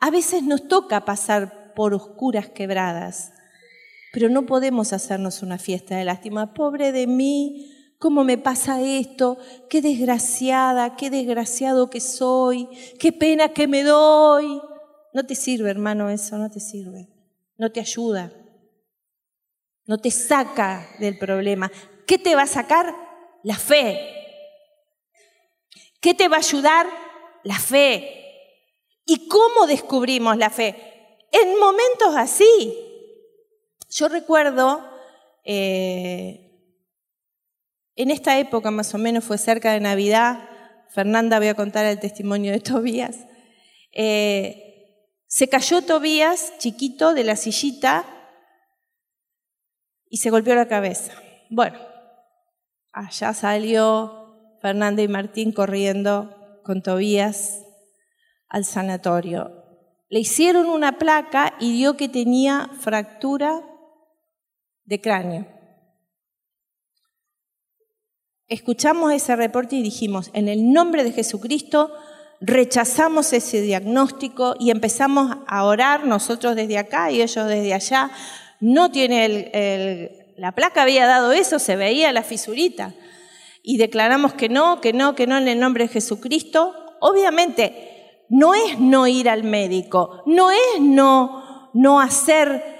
a 0.00 0.10
veces 0.10 0.42
nos 0.42 0.66
toca 0.66 1.04
pasar 1.04 1.74
por 1.74 1.94
oscuras 1.94 2.48
quebradas, 2.48 3.34
pero 4.12 4.28
no 4.28 4.46
podemos 4.46 4.92
hacernos 4.92 5.42
una 5.44 5.58
fiesta 5.58 5.96
de 5.96 6.04
lástima. 6.04 6.54
Pobre 6.54 6.90
de 6.90 7.06
mí, 7.06 7.94
¿cómo 8.00 8.24
me 8.24 8.36
pasa 8.36 8.82
esto? 8.82 9.38
Qué 9.70 9.80
desgraciada, 9.80 10.96
qué 10.96 11.08
desgraciado 11.08 11.88
que 11.88 12.00
soy, 12.00 12.68
qué 12.98 13.12
pena 13.12 13.50
que 13.50 13.68
me 13.68 13.84
doy. 13.84 14.60
No 15.14 15.24
te 15.24 15.36
sirve, 15.36 15.70
hermano, 15.70 16.10
eso, 16.10 16.36
no 16.36 16.50
te 16.50 16.58
sirve. 16.58 17.10
No 17.58 17.70
te 17.70 17.78
ayuda. 17.78 18.32
No 19.86 19.98
te 19.98 20.10
saca 20.10 20.88
del 20.98 21.16
problema. 21.16 21.70
¿Qué 22.06 22.18
te 22.18 22.34
va 22.34 22.42
a 22.42 22.48
sacar? 22.48 22.94
La 23.42 23.56
fe. 23.56 24.00
¿Qué 26.00 26.14
te 26.14 26.28
va 26.28 26.36
a 26.36 26.40
ayudar? 26.40 26.86
La 27.44 27.58
fe. 27.58 28.16
¿Y 29.04 29.28
cómo 29.28 29.66
descubrimos 29.66 30.36
la 30.36 30.50
fe? 30.50 30.74
En 31.30 31.58
momentos 31.58 32.16
así. 32.16 32.76
Yo 33.90 34.08
recuerdo, 34.08 34.84
eh, 35.44 36.46
en 37.94 38.10
esta 38.10 38.38
época 38.38 38.72
más 38.72 38.92
o 38.94 38.98
menos 38.98 39.24
fue 39.24 39.38
cerca 39.38 39.72
de 39.72 39.80
Navidad, 39.80 40.48
Fernanda 40.90 41.38
voy 41.38 41.48
a 41.48 41.54
contar 41.54 41.86
el 41.86 42.00
testimonio 42.00 42.52
de 42.52 42.60
Tobías, 42.60 43.16
eh, 43.92 44.62
se 45.28 45.48
cayó 45.48 45.82
Tobías, 45.82 46.52
chiquito, 46.58 47.14
de 47.14 47.24
la 47.24 47.36
sillita 47.36 48.15
y 50.08 50.18
se 50.18 50.30
golpeó 50.30 50.54
la 50.54 50.68
cabeza. 50.68 51.12
Bueno, 51.50 51.78
allá 52.92 53.32
salió 53.34 54.58
Fernanda 54.60 55.02
y 55.02 55.08
Martín 55.08 55.52
corriendo 55.52 56.60
con 56.64 56.82
Tobías 56.82 57.64
al 58.48 58.64
sanatorio. 58.64 59.64
Le 60.08 60.20
hicieron 60.20 60.68
una 60.68 60.98
placa 60.98 61.54
y 61.58 61.72
dio 61.72 61.96
que 61.96 62.08
tenía 62.08 62.70
fractura 62.80 63.62
de 64.84 65.00
cráneo. 65.00 65.46
Escuchamos 68.48 69.12
ese 69.12 69.34
reporte 69.34 69.74
y 69.74 69.82
dijimos, 69.82 70.30
en 70.32 70.48
el 70.48 70.72
nombre 70.72 71.02
de 71.02 71.10
Jesucristo, 71.10 71.92
rechazamos 72.40 73.32
ese 73.32 73.60
diagnóstico 73.60 74.54
y 74.60 74.70
empezamos 74.70 75.38
a 75.48 75.64
orar 75.64 76.06
nosotros 76.06 76.54
desde 76.54 76.78
acá 76.78 77.10
y 77.10 77.22
ellos 77.22 77.48
desde 77.48 77.74
allá. 77.74 78.10
No 78.60 78.90
tiene 78.90 79.24
el, 79.24 80.10
la 80.36 80.52
placa 80.52 80.82
había 80.82 81.06
dado 81.06 81.32
eso, 81.32 81.58
se 81.58 81.76
veía 81.76 82.12
la 82.12 82.22
fisurita. 82.22 82.94
Y 83.62 83.78
declaramos 83.78 84.34
que 84.34 84.48
no, 84.48 84.80
que 84.80 84.92
no, 84.92 85.14
que 85.14 85.26
no 85.26 85.38
en 85.38 85.48
el 85.48 85.58
nombre 85.58 85.84
de 85.84 85.92
Jesucristo. 85.92 86.74
Obviamente, 87.00 88.24
no 88.28 88.54
es 88.54 88.78
no 88.78 89.06
ir 89.06 89.28
al 89.28 89.44
médico, 89.44 90.22
no 90.26 90.50
es 90.50 90.80
no, 90.80 91.70
no 91.74 92.00
hacer 92.00 92.76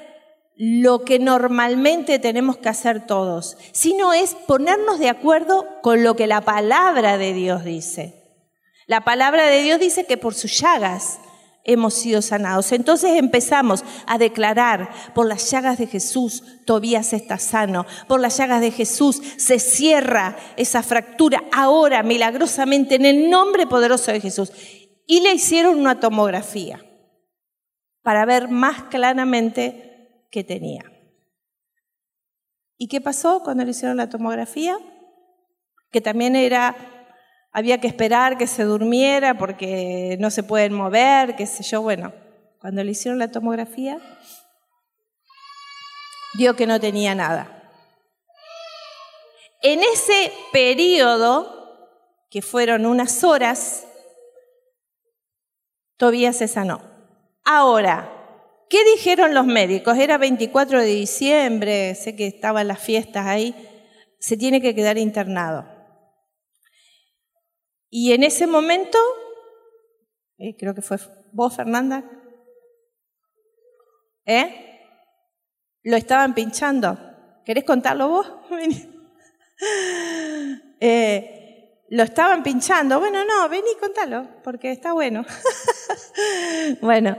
lo 0.57 1.05
que 1.05 1.19
normalmente 1.19 2.19
tenemos 2.19 2.57
que 2.57 2.69
hacer 2.69 3.07
todos, 3.07 3.59
sino 3.73 4.15
es 4.15 4.35
ponernos 4.35 4.99
de 4.99 5.11
acuerdo 5.11 5.67
con 5.83 6.03
lo 6.03 6.17
que 6.17 6.27
la 6.27 6.41
palabra 6.41 7.19
de 7.19 7.35
Dios 7.35 7.65
dice. 7.65 8.25
La 8.87 9.05
palabra 9.05 9.47
de 9.47 9.62
Dios 9.62 9.81
dice 9.81 10.07
que 10.07 10.17
por 10.17 10.35
sus 10.35 10.59
llagas 10.59 11.19
hemos 11.67 11.95
sido 11.95 12.23
sanados. 12.23 12.73
Entonces 12.73 13.13
empezamos 13.19 13.85
a 14.07 14.17
declarar, 14.17 14.91
por 15.15 15.27
las 15.27 15.51
llagas 15.51 15.79
de 15.79 15.87
Jesús, 15.87 16.43
Tobías 16.65 17.13
está 17.13 17.39
sano, 17.39 17.85
por 18.09 18.21
las 18.21 18.39
llagas 18.39 18.61
de 18.61 18.71
Jesús 18.71 19.21
se 19.37 19.59
cierra 19.59 20.37
esa 20.57 20.83
fractura 20.83 21.45
ahora, 21.53 22.03
milagrosamente, 22.03 22.95
en 22.95 23.05
el 23.05 23.29
nombre 23.29 23.67
poderoso 23.67 24.13
de 24.13 24.21
Jesús. 24.21 24.53
Y 25.07 25.21
le 25.21 25.35
hicieron 25.35 25.79
una 25.79 26.01
tomografía 26.01 26.85
para 28.03 28.25
ver 28.25 28.49
más 28.49 28.85
claramente 28.85 30.27
qué 30.31 30.45
tenía. 30.45 30.85
¿Y 32.79 32.89
qué 32.89 33.01
pasó 33.01 33.43
cuando 33.43 33.65
le 33.65 33.71
hicieron 33.71 33.97
la 33.97 34.09
tomografía? 34.09 34.79
Que 35.91 36.01
también 36.01 36.37
era 36.37 36.96
había 37.57 37.81
que 37.81 37.87
esperar 37.87 38.37
que 38.37 38.47
se 38.47 38.64
durmiera 38.64 39.38
porque 39.38 40.19
no 40.21 40.31
se 40.31 40.42
pueden 40.42 40.75
mover, 40.75 41.37
qué 41.37 41.47
sé 41.47 41.62
yo. 41.62 41.81
Bueno, 41.81 42.12
cuando 42.61 42.85
le 42.85 42.90
hicieron 42.90 43.19
la 43.19 43.31
tomografía, 43.31 43.99
vio 46.35 46.55
que 46.55 46.66
no 46.66 46.79
tenía 46.79 47.14
nada. 47.14 47.73
En 49.62 49.83
ese 49.83 50.31
periodo, 50.53 52.27
que 52.29 52.42
fueron 52.42 52.85
unas 52.85 53.25
horas, 53.25 53.87
Tobías 55.97 56.37
se 56.37 56.49
sanó. 56.49 56.83
Ahora, 57.42 58.12
¿qué 58.69 58.85
dijeron 58.85 59.33
los 59.33 59.47
médicos? 59.47 59.97
Era 59.97 60.19
24 60.19 60.81
de 60.81 60.88
diciembre, 60.88 61.95
sé 61.95 62.16
que 62.16 62.27
estaban 62.27 62.69
las 62.69 62.81
fiestas 62.81 63.25
ahí, 63.25 63.55
se 64.19 64.37
tiene 64.37 64.61
que 64.61 64.75
quedar 64.75 64.99
internado. 64.99 65.76
Y 67.90 68.12
en 68.12 68.25
ese 68.25 68.46
momento, 68.46 68.99
eh, 70.38 70.57
creo 70.59 70.75
que 70.75 70.83
fue 70.83 70.99
vos, 71.33 71.55
Fernanda, 71.55 72.05
¿eh? 74.25 74.62
Lo 75.83 75.96
estaban 75.96 76.35
pinchando. 76.35 76.99
¿Querés 77.44 77.64
contarlo 77.64 78.09
vos? 78.09 78.33
eh, 80.81 81.85
lo 81.88 82.03
estaban 82.03 82.42
pinchando. 82.42 82.99
Bueno, 82.99 83.25
no, 83.25 83.49
vení, 83.49 83.68
contalo, 83.81 84.29
porque 84.42 84.72
está 84.72 84.92
bueno. 84.92 85.25
bueno, 86.81 87.16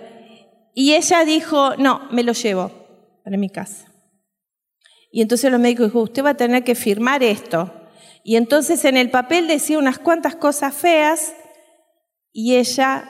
y 0.74 0.96
ella 0.96 1.24
dijo, 1.24 1.76
no, 1.78 2.10
me 2.12 2.24
lo 2.24 2.34
llevo 2.34 2.72
para 3.24 3.38
mi 3.38 3.50
casa. 3.50 3.88
Y 5.12 5.22
entonces 5.22 5.52
los 5.52 5.60
médicos 5.60 5.88
dijo, 5.88 6.02
usted 6.02 6.24
va 6.24 6.32
a 6.32 6.38
tener 6.38 6.64
que 6.64 6.76
firmar 6.76 7.24
esto. 7.24 7.74
Y 8.28 8.36
entonces 8.36 8.84
en 8.84 8.98
el 8.98 9.10
papel 9.10 9.48
decía 9.48 9.80
unas 9.80 10.00
cuantas 10.00 10.36
cosas 10.36 10.76
feas 10.76 11.32
y 12.34 12.58
ella 12.58 13.10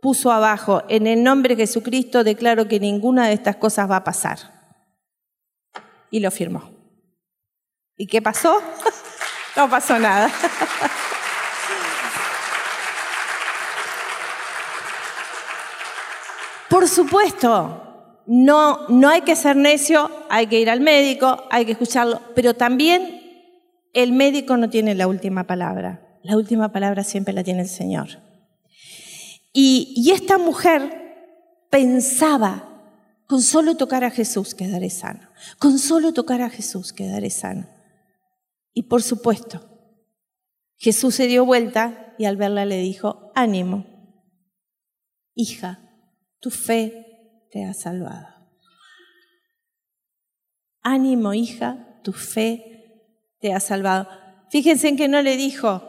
puso 0.00 0.30
abajo, 0.30 0.84
en 0.88 1.08
el 1.08 1.24
nombre 1.24 1.56
de 1.56 1.66
Jesucristo 1.66 2.22
declaro 2.22 2.68
que 2.68 2.78
ninguna 2.78 3.26
de 3.26 3.32
estas 3.32 3.56
cosas 3.56 3.90
va 3.90 3.96
a 3.96 4.04
pasar. 4.04 4.38
Y 6.08 6.20
lo 6.20 6.30
firmó. 6.30 6.70
¿Y 7.96 8.06
qué 8.06 8.22
pasó? 8.22 8.62
no 9.56 9.68
pasó 9.68 9.98
nada. 9.98 10.30
Por 16.70 16.88
supuesto, 16.88 18.22
no, 18.26 18.86
no 18.86 19.08
hay 19.08 19.22
que 19.22 19.34
ser 19.34 19.56
necio, 19.56 20.08
hay 20.30 20.46
que 20.46 20.60
ir 20.60 20.70
al 20.70 20.80
médico, 20.80 21.42
hay 21.50 21.64
que 21.64 21.72
escucharlo, 21.72 22.20
pero 22.36 22.54
también 22.54 23.21
el 23.92 24.12
médico 24.12 24.56
no 24.56 24.70
tiene 24.70 24.94
la 24.94 25.06
última 25.06 25.46
palabra. 25.46 26.18
La 26.22 26.36
última 26.36 26.72
palabra 26.72 27.04
siempre 27.04 27.34
la 27.34 27.44
tiene 27.44 27.62
el 27.62 27.68
Señor. 27.68 28.08
Y, 29.52 30.10
esta 30.10 30.38
mujer 30.38 31.66
pensaba, 31.70 32.68
con 33.26 33.42
solo 33.42 33.76
tocar 33.76 34.04
a 34.04 34.10
Jesús 34.10 34.54
quedaré 34.54 34.88
sano. 34.88 35.28
Con 35.58 35.78
solo 35.78 36.12
tocar 36.12 36.40
a 36.42 36.50
Jesús 36.50 36.92
quedaré 36.92 37.28
sano. 37.30 37.68
Y 38.72 38.84
por 38.84 39.02
supuesto, 39.02 39.68
Jesús 40.76 41.14
se 41.14 41.26
dio 41.26 41.44
vuelta 41.44 42.14
y 42.18 42.24
al 42.24 42.36
verla 42.36 42.64
le 42.64 42.78
dijo, 42.78 43.30
ánimo, 43.34 43.86
hija, 45.34 45.80
tu 46.40 46.50
fe 46.50 47.46
te 47.50 47.64
ha 47.64 47.74
salvado. 47.74 48.28
Ánimo, 50.80 51.34
hija, 51.34 52.00
tu 52.02 52.12
fe 52.12 52.71
te 53.42 53.52
ha 53.52 53.60
salvado. 53.60 54.08
Fíjense 54.50 54.88
en 54.88 54.96
que 54.96 55.08
no 55.08 55.20
le 55.20 55.36
dijo, 55.36 55.82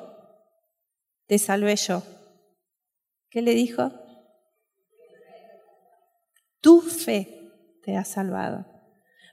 te 1.28 1.38
salvé 1.38 1.76
yo. 1.76 2.02
¿Qué 3.30 3.42
le 3.42 3.54
dijo? 3.54 3.92
Tu 6.60 6.82
fe 6.82 7.52
te 7.84 7.96
ha 7.96 8.04
salvado. 8.04 8.66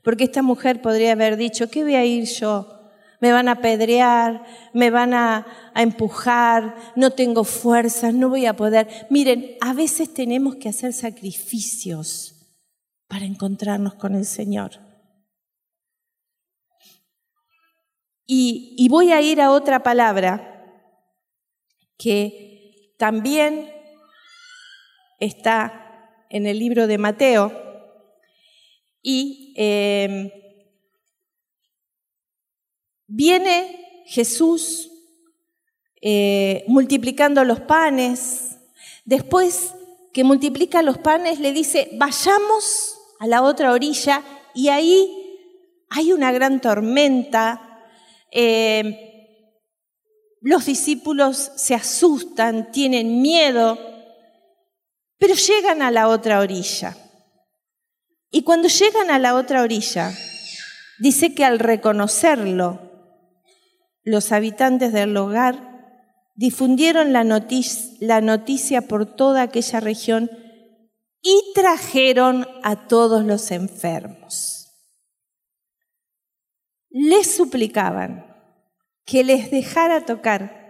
Porque 0.04 0.24
esta 0.24 0.42
mujer 0.42 0.82
podría 0.82 1.12
haber 1.12 1.36
dicho, 1.36 1.70
¿qué 1.70 1.82
voy 1.82 1.94
a 1.94 2.04
ir 2.04 2.24
yo? 2.24 2.90
Me 3.20 3.32
van 3.32 3.48
a 3.48 3.52
apedrear, 3.52 4.44
me 4.74 4.90
van 4.90 5.14
a, 5.14 5.46
a 5.74 5.82
empujar, 5.82 6.74
no 6.96 7.10
tengo 7.12 7.44
fuerzas, 7.44 8.12
no 8.12 8.28
voy 8.28 8.46
a 8.46 8.56
poder. 8.56 9.06
Miren, 9.08 9.56
a 9.62 9.72
veces 9.72 10.12
tenemos 10.12 10.56
que 10.56 10.68
hacer 10.68 10.92
sacrificios 10.92 12.58
para 13.08 13.24
encontrarnos 13.24 13.94
con 13.94 14.14
el 14.14 14.26
Señor. 14.26 14.89
Y, 18.32 18.86
voy 18.88 19.10
a 19.10 19.20
ir 19.20 19.40
a 19.40 19.50
otra 19.50 19.82
palabra 19.82 20.64
que 21.98 22.94
también 22.96 23.72
está 25.18 26.14
en 26.30 26.46
el 26.46 26.60
libro 26.60 26.86
de 26.86 26.96
Mateo 26.96 27.52
y 29.02 29.52
eh, 29.56 30.32
viene 33.08 34.04
Jesús 34.06 34.92
eh, 36.00 36.62
multiplicando 36.68 37.42
los 37.42 37.58
panes, 37.58 38.58
después 39.04 39.74
que 40.12 40.22
multiplica 40.22 40.82
los 40.82 40.98
panes 40.98 41.40
le 41.40 41.52
dice, 41.52 41.88
vayamos 41.94 42.96
a 43.18 43.26
la 43.26 43.42
otra 43.42 43.72
orilla 43.72 44.22
y 44.54 44.68
ahí 44.68 45.16
hay 45.88 46.12
una 46.12 46.30
gran 46.30 46.60
tormenta. 46.60 47.66
Eh, 48.32 49.10
los 50.40 50.66
discípulos 50.66 51.52
se 51.56 51.74
asustan, 51.74 52.72
tienen 52.72 53.20
miedo, 53.20 53.78
pero 55.18 55.34
llegan 55.34 55.82
a 55.82 55.90
la 55.90 56.08
otra 56.08 56.40
orilla. 56.40 56.96
Y 58.30 58.42
cuando 58.42 58.68
llegan 58.68 59.10
a 59.10 59.18
la 59.18 59.34
otra 59.34 59.62
orilla, 59.62 60.12
dice 60.98 61.34
que 61.34 61.44
al 61.44 61.58
reconocerlo, 61.58 62.90
los 64.02 64.32
habitantes 64.32 64.92
del 64.92 65.12
lugar 65.12 65.70
difundieron 66.36 67.12
la 67.12 68.20
noticia 68.20 68.82
por 68.82 69.14
toda 69.14 69.42
aquella 69.42 69.80
región 69.80 70.30
y 71.22 71.52
trajeron 71.54 72.46
a 72.62 72.88
todos 72.88 73.24
los 73.24 73.50
enfermos. 73.50 74.59
Les 76.90 77.36
suplicaban 77.36 78.26
que 79.04 79.22
les 79.22 79.50
dejara 79.50 80.04
tocar 80.04 80.60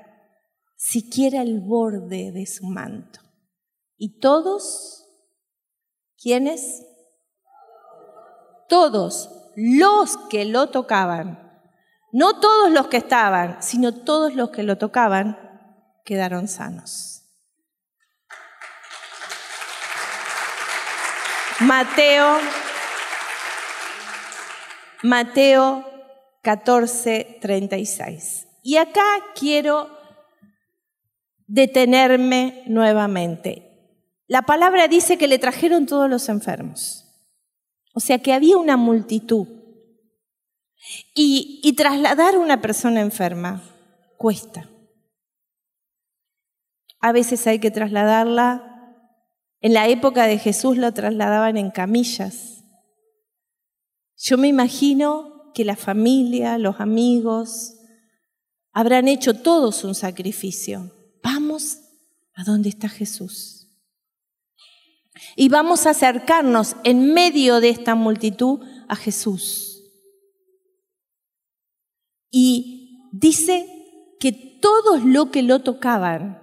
siquiera 0.77 1.43
el 1.43 1.61
borde 1.61 2.31
de 2.33 2.47
su 2.47 2.67
manto. 2.67 3.21
Y 3.97 4.21
todos, 4.21 5.07
¿quiénes? 6.17 6.87
Todos 8.69 9.31
los 9.57 10.17
que 10.29 10.45
lo 10.45 10.69
tocaban, 10.69 11.51
no 12.13 12.39
todos 12.41 12.71
los 12.71 12.89
que 12.89 12.99
estaban, 12.99 13.63
sino 13.63 13.93
todos 13.95 14.35
los 14.35 14.51
que 14.51 14.63
lo 14.63 14.79
tocaban, 14.79 15.39
quedaron 16.05 16.49
sanos. 16.49 17.25
Mateo, 21.61 22.39
Mateo 25.03 25.90
14, 26.43 27.39
36. 27.41 28.49
Y 28.63 28.77
acá 28.77 29.05
quiero 29.35 29.89
detenerme 31.47 32.63
nuevamente. 32.67 33.67
La 34.27 34.43
palabra 34.43 34.87
dice 34.89 35.19
que 35.19 35.27
le 35.27 35.39
trajeron 35.39 35.87
todos 35.87 36.09
los 36.09 36.29
enfermos. 36.29 37.07
O 37.93 38.01
sea 38.01 38.19
que 38.19 38.33
había 38.33 38.57
una 38.57 38.77
multitud. 38.77 39.49
Y, 41.15 41.73
trasladar 41.77 42.35
a 42.35 42.39
una 42.39 42.61
persona 42.61 43.01
enferma 43.01 43.63
cuesta. 44.17 44.69
A 47.01 47.13
veces 47.13 47.47
hay 47.47 47.59
que 47.59 47.71
trasladarla 47.71 48.71
en 49.61 49.75
la 49.75 49.89
época 49.89 50.27
de 50.27 50.39
Jesús 50.39 50.79
lo 50.79 50.93
trasladaban 50.93 51.57
en 51.57 51.71
camillas. 51.71 52.65
Yo 54.17 54.39
me 54.39 54.49
imagino 54.49 55.40
que 55.55 55.65
la 55.65 55.77
familia, 55.77 56.59
los 56.59 56.81
amigos, 56.81 57.75
habrán 58.73 59.09
hecho 59.09 59.35
todos 59.35 59.85
un 59.85 59.95
sacrificio. 59.95 60.93
Vamos 61.23 61.79
a 62.35 62.45
donde 62.45 62.69
está 62.69 62.89
Jesús. 62.89 63.69
Y 65.37 65.49
vamos 65.49 65.87
a 65.87 65.91
acercarnos 65.91 66.77
en 66.85 67.13
medio 67.13 67.61
de 67.61 67.69
esta 67.69 67.95
multitud 67.95 68.61
a 68.89 68.97
Jesús. 68.97 69.83
Y 72.31 73.09
dice 73.13 73.67
que 74.19 74.33
todos 74.33 75.05
los 75.05 75.31
que 75.31 75.43
lo 75.43 75.61
tocaban 75.61 76.41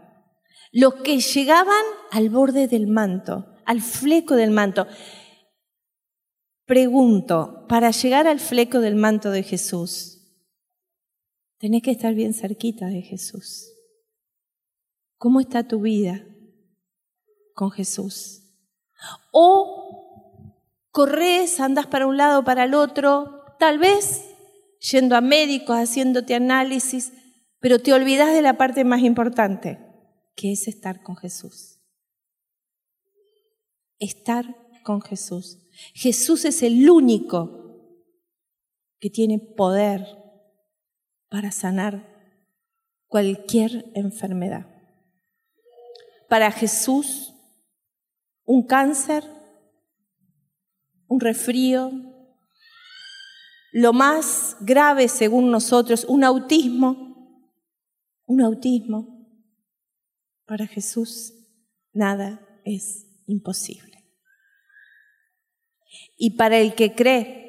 los 0.71 0.95
que 0.95 1.19
llegaban 1.19 1.83
al 2.11 2.29
borde 2.29 2.67
del 2.67 2.87
manto, 2.87 3.47
al 3.65 3.81
fleco 3.81 4.35
del 4.35 4.51
manto. 4.51 4.87
Pregunto, 6.67 7.65
para 7.69 7.91
llegar 7.91 8.27
al 8.27 8.41
fleco 8.41 8.81
del 8.81 8.95
manto 8.95 9.31
de 9.31 9.41
Jesús, 9.41 10.19
tenés 11.59 11.81
que 11.81 11.91
estar 11.91 12.13
bien 12.13 12.33
cerquita 12.33 12.87
de 12.87 13.01
Jesús. 13.01 13.71
¿Cómo 15.17 15.39
está 15.39 15.65
tu 15.65 15.79
vida 15.79 16.25
con 17.53 17.71
Jesús? 17.71 18.43
O 19.31 20.53
corres, 20.91 21.61
andas 21.61 21.87
para 21.87 22.05
un 22.05 22.17
lado, 22.17 22.43
para 22.43 22.65
el 22.65 22.73
otro, 22.73 23.45
tal 23.59 23.79
vez 23.79 24.25
yendo 24.91 25.15
a 25.15 25.21
médicos, 25.21 25.77
haciéndote 25.77 26.35
análisis, 26.35 27.13
pero 27.59 27.79
te 27.79 27.93
olvidas 27.93 28.33
de 28.33 28.41
la 28.41 28.57
parte 28.57 28.83
más 28.83 29.03
importante, 29.03 29.79
que 30.35 30.51
es 30.51 30.67
estar 30.67 31.01
con 31.01 31.15
Jesús. 31.15 31.79
Estar 33.99 34.66
con 34.87 35.01
Jesús. 35.01 35.59
Jesús 35.93 36.45
es 36.45 36.63
el 36.63 36.89
único 36.89 37.83
que 39.01 39.09
tiene 39.09 39.37
poder 39.37 40.07
para 41.27 41.51
sanar 41.51 42.07
cualquier 43.07 43.91
enfermedad. 43.95 44.65
Para 46.29 46.51
Jesús, 46.51 47.33
un 48.45 48.65
cáncer, 48.65 49.25
un 51.07 51.19
resfrío, 51.19 51.91
lo 53.73 53.91
más 53.91 54.55
grave 54.61 55.09
según 55.09 55.51
nosotros, 55.51 56.05
un 56.05 56.23
autismo, 56.23 57.43
un 58.25 58.39
autismo, 58.39 59.27
para 60.45 60.65
Jesús 60.65 61.33
nada 61.91 62.61
es 62.63 63.05
imposible. 63.25 63.96
Y 66.17 66.31
para 66.31 66.57
el 66.57 66.75
que 66.75 66.95
cree, 66.95 67.47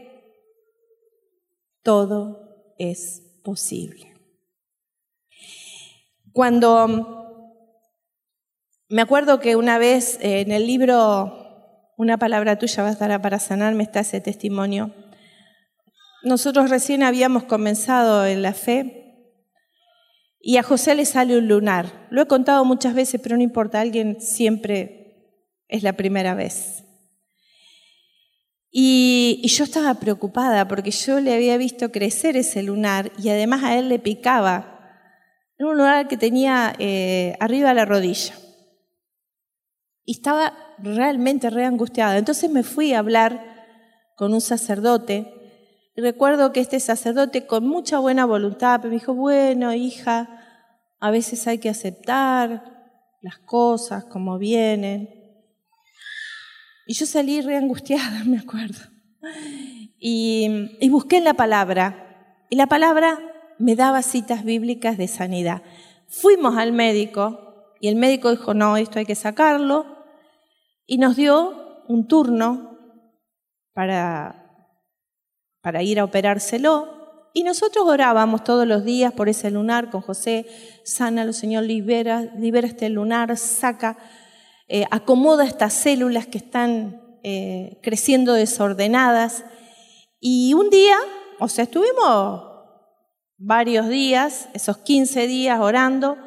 todo 1.82 2.74
es 2.78 3.40
posible. 3.44 4.14
Cuando 6.32 7.08
me 8.88 9.02
acuerdo 9.02 9.40
que 9.40 9.56
una 9.56 9.78
vez 9.78 10.18
eh, 10.20 10.40
en 10.40 10.52
el 10.52 10.66
libro 10.66 11.34
Una 11.96 12.16
palabra 12.16 12.58
tuya 12.58 12.82
bastará 12.84 13.20
para 13.20 13.40
sanarme 13.40 13.82
está 13.82 14.00
ese 14.00 14.20
testimonio. 14.20 14.94
Nosotros 16.22 16.70
recién 16.70 17.02
habíamos 17.02 17.44
comenzado 17.44 18.24
en 18.24 18.40
la 18.40 18.52
fe 18.52 18.98
y 20.40 20.56
a 20.56 20.62
José 20.62 20.94
le 20.94 21.04
sale 21.04 21.36
un 21.36 21.48
lunar. 21.48 22.06
Lo 22.10 22.22
he 22.22 22.26
contado 22.26 22.64
muchas 22.64 22.94
veces, 22.94 23.20
pero 23.20 23.36
no 23.36 23.42
importa, 23.42 23.80
alguien 23.80 24.20
siempre 24.20 25.42
es 25.68 25.82
la 25.82 25.94
primera 25.94 26.34
vez. 26.34 26.84
Y, 28.70 29.46
yo 29.48 29.64
estaba 29.64 29.94
preocupada 29.94 30.68
porque 30.68 30.90
yo 30.90 31.20
le 31.20 31.34
había 31.34 31.56
visto 31.56 31.90
crecer 31.90 32.36
ese 32.36 32.62
lunar 32.62 33.12
y 33.18 33.30
además 33.30 33.64
a 33.64 33.78
él 33.78 33.88
le 33.88 33.98
picaba. 33.98 34.74
Era 35.58 35.68
un 35.68 35.76
lunar 35.76 36.08
que 36.08 36.16
tenía 36.16 36.74
eh, 36.78 37.36
arriba 37.40 37.74
la 37.74 37.84
rodilla. 37.84 38.34
Y 40.04 40.12
estaba 40.12 40.54
realmente 40.78 41.50
re 41.50 41.64
angustiada. 41.64 42.18
Entonces 42.18 42.50
me 42.50 42.62
fui 42.62 42.92
a 42.92 43.00
hablar 43.00 43.42
con 44.16 44.32
un 44.32 44.40
sacerdote 44.40 45.34
y 45.98 46.00
recuerdo 46.00 46.52
que 46.52 46.60
este 46.60 46.78
sacerdote 46.78 47.44
con 47.44 47.66
mucha 47.66 47.98
buena 47.98 48.24
voluntad 48.24 48.80
me 48.84 48.90
dijo, 48.90 49.14
bueno, 49.14 49.74
hija, 49.74 50.28
a 51.00 51.10
veces 51.10 51.48
hay 51.48 51.58
que 51.58 51.70
aceptar 51.70 52.62
las 53.20 53.38
cosas 53.38 54.04
como 54.04 54.38
vienen. 54.38 55.17
Y 56.88 56.94
yo 56.94 57.06
salí 57.06 57.42
reangustiada, 57.42 58.24
me 58.26 58.38
acuerdo. 58.38 58.80
Y, 60.00 60.88
busqué 60.88 61.20
la 61.20 61.34
palabra. 61.34 62.46
Y 62.50 62.56
la 62.56 62.66
palabra 62.66 63.20
me 63.58 63.76
daba 63.76 64.02
citas 64.02 64.42
bíblicas 64.42 64.96
de 64.96 65.06
sanidad. 65.06 65.62
Fuimos 66.08 66.56
al 66.56 66.72
médico 66.72 67.74
y 67.80 67.88
el 67.88 67.96
médico 67.96 68.30
dijo, 68.30 68.54
no, 68.54 68.78
esto 68.78 68.98
hay 68.98 69.04
que 69.04 69.14
sacarlo. 69.14 69.84
Y 70.86 70.96
nos 70.96 71.14
dio 71.14 71.84
un 71.86 72.08
turno 72.08 72.78
para 73.74 74.46
para 75.60 75.82
ir 75.82 76.00
a 76.00 76.04
operárselo. 76.04 77.28
Y 77.34 77.42
nosotros 77.42 77.84
orábamos 77.86 78.42
todos 78.42 78.66
los 78.66 78.84
días 78.84 79.12
por 79.12 79.28
ese 79.28 79.50
lunar 79.50 79.90
con 79.90 80.00
José, 80.00 80.46
sánalo 80.84 81.34
Señor, 81.34 81.64
libera, 81.64 82.22
libera 82.22 82.66
este 82.66 82.88
lunar, 82.88 83.36
saca, 83.36 83.98
eh, 84.68 84.84
acomoda 84.90 85.44
estas 85.44 85.72
células 85.72 86.26
que 86.26 86.38
están 86.38 87.18
eh, 87.22 87.80
creciendo 87.82 88.34
desordenadas. 88.34 89.44
Y 90.20 90.54
un 90.54 90.70
día, 90.70 90.96
o 91.40 91.48
sea, 91.48 91.64
estuvimos 91.64 92.42
varios 93.38 93.88
días, 93.88 94.48
esos 94.52 94.78
15 94.78 95.26
días 95.26 95.60
orando, 95.60 96.18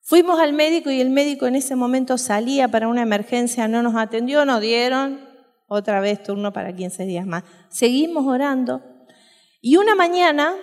fuimos 0.00 0.38
al 0.40 0.52
médico 0.52 0.90
y 0.90 1.00
el 1.00 1.10
médico 1.10 1.46
en 1.46 1.56
ese 1.56 1.76
momento 1.76 2.16
salía 2.16 2.68
para 2.68 2.88
una 2.88 3.02
emergencia, 3.02 3.68
no 3.68 3.82
nos 3.82 3.96
atendió, 3.96 4.44
nos 4.44 4.60
dieron 4.60 5.28
otra 5.66 6.00
vez 6.00 6.22
turno 6.22 6.52
para 6.52 6.74
15 6.74 7.04
días 7.04 7.26
más. 7.26 7.44
Seguimos 7.68 8.26
orando 8.26 8.82
y 9.60 9.76
una 9.76 9.94
mañana 9.94 10.54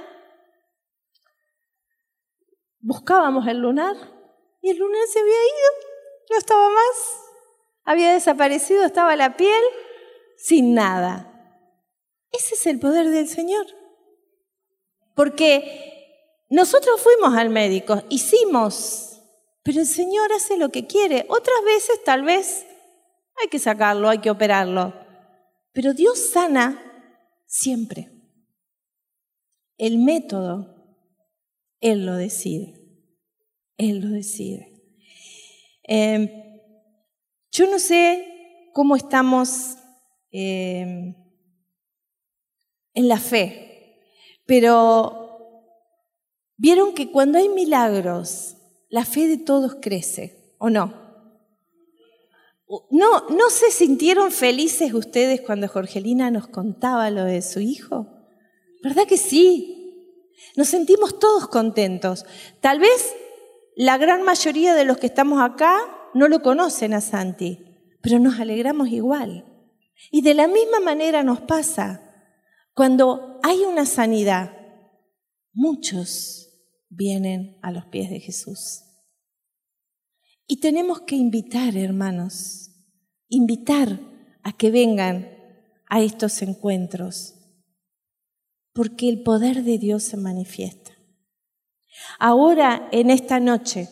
buscábamos 2.80 3.48
el 3.48 3.58
lunar 3.58 3.96
y 4.62 4.70
el 4.70 4.78
lunar 4.78 5.02
se 5.12 5.20
había 5.20 5.32
ido, 5.32 5.91
no 6.32 6.38
estaba 6.38 6.68
más, 6.70 7.20
había 7.84 8.14
desaparecido, 8.14 8.84
estaba 8.86 9.16
la 9.16 9.36
piel 9.36 9.64
sin 10.38 10.74
nada. 10.74 11.28
Ese 12.32 12.56
es 12.56 12.66
el 12.66 12.80
poder 12.80 13.10
del 13.10 13.28
Señor. 13.28 13.66
Porque 15.14 16.46
nosotros 16.50 17.02
fuimos 17.02 17.38
al 17.38 17.50
médico, 17.50 18.02
hicimos, 18.10 19.22
pero 19.62 19.82
el 19.82 19.86
Señor 19.86 20.32
hace 20.32 20.58
lo 20.58 20.70
que 20.70 20.88
quiere. 20.88 21.26
Otras 21.28 21.64
veces 21.66 22.02
tal 22.04 22.24
vez 22.24 22.66
hay 23.42 23.50
que 23.50 23.60
sacarlo, 23.60 24.10
hay 24.10 24.20
que 24.20 24.32
operarlo. 24.32 24.94
Pero 25.74 25.94
Dios 25.94 26.32
sana 26.32 26.82
siempre. 27.46 28.10
El 29.78 29.98
método, 29.98 30.76
Él 31.82 32.06
lo 32.06 32.16
decide. 32.16 32.82
Él 33.78 34.00
lo 34.00 34.10
decide. 34.10 34.71
Em, 35.94 36.30
yo 37.52 37.70
no 37.70 37.78
sé 37.78 38.26
cómo 38.72 38.96
estamos 38.96 39.76
em, 40.32 41.14
en 42.94 43.08
la 43.10 43.20
fe, 43.20 44.00
pero 44.46 45.68
vieron 46.56 46.94
que 46.94 47.12
cuando 47.12 47.40
hay 47.40 47.50
milagros, 47.50 48.56
la 48.88 49.04
fe 49.04 49.28
de 49.28 49.38
todos 49.38 49.80
crece, 49.82 50.56
¿o 50.60 50.70
no? 50.70 50.94
¿No, 52.90 53.28
¿No 53.28 53.50
se 53.50 53.70
sintieron 53.70 54.32
felices 54.32 54.94
ustedes 54.94 55.42
cuando 55.42 55.68
Jorgelina 55.68 56.32
nos 56.32 56.48
contaba 56.48 57.10
lo 57.10 57.26
de 57.26 57.42
su 57.42 57.60
hijo? 57.60 58.08
¿Verdad 58.82 59.08
que 59.08 59.18
sí? 59.18 60.32
Nos 60.56 60.70
sentimos 60.70 61.20
todos 61.20 61.50
contentos. 61.50 62.24
Tal 62.62 62.80
vez 62.80 63.14
la 63.76 63.98
gran 63.98 64.24
mayoría 64.24 64.76
de 64.76 64.86
los 64.86 64.98
que 64.98 65.08
estamos 65.08 65.42
acá 65.42 65.80
no 66.14 66.28
lo 66.28 66.42
conocen 66.42 66.94
a 66.94 67.02
Santi, 67.02 67.60
pero 68.02 68.20
nos 68.20 68.40
alegramos 68.40 68.90
igual. 68.90 69.46
Y 70.12 70.22
de 70.22 70.34
la 70.34 70.48
misma 70.48 70.80
manera 70.80 71.24
nos 71.24 71.42
pasa. 71.42 72.02
Cuando 72.74 73.40
hay 73.44 73.62
una 73.62 73.86
sanidad, 73.86 74.58
muchos 75.54 76.50
vienen 76.90 77.58
a 77.62 77.72
los 77.72 77.86
pies 77.86 78.10
de 78.10 78.20
Jesús. 78.20 78.84
Y 80.48 80.60
tenemos 80.60 81.02
que 81.02 81.16
invitar, 81.16 81.78
hermanos, 81.78 82.72
invitar 83.30 84.00
a 84.44 84.52
que 84.52 84.72
vengan 84.72 85.30
a 85.88 86.02
estos 86.02 86.42
encuentros, 86.42 87.36
porque 88.74 89.08
el 89.10 89.24
poder 89.24 89.64
de 89.64 89.78
Dios 89.78 90.04
se 90.04 90.18
manifiesta. 90.18 90.91
Ahora, 92.20 92.88
en 92.92 93.10
esta 93.10 93.40
noche, 93.40 93.90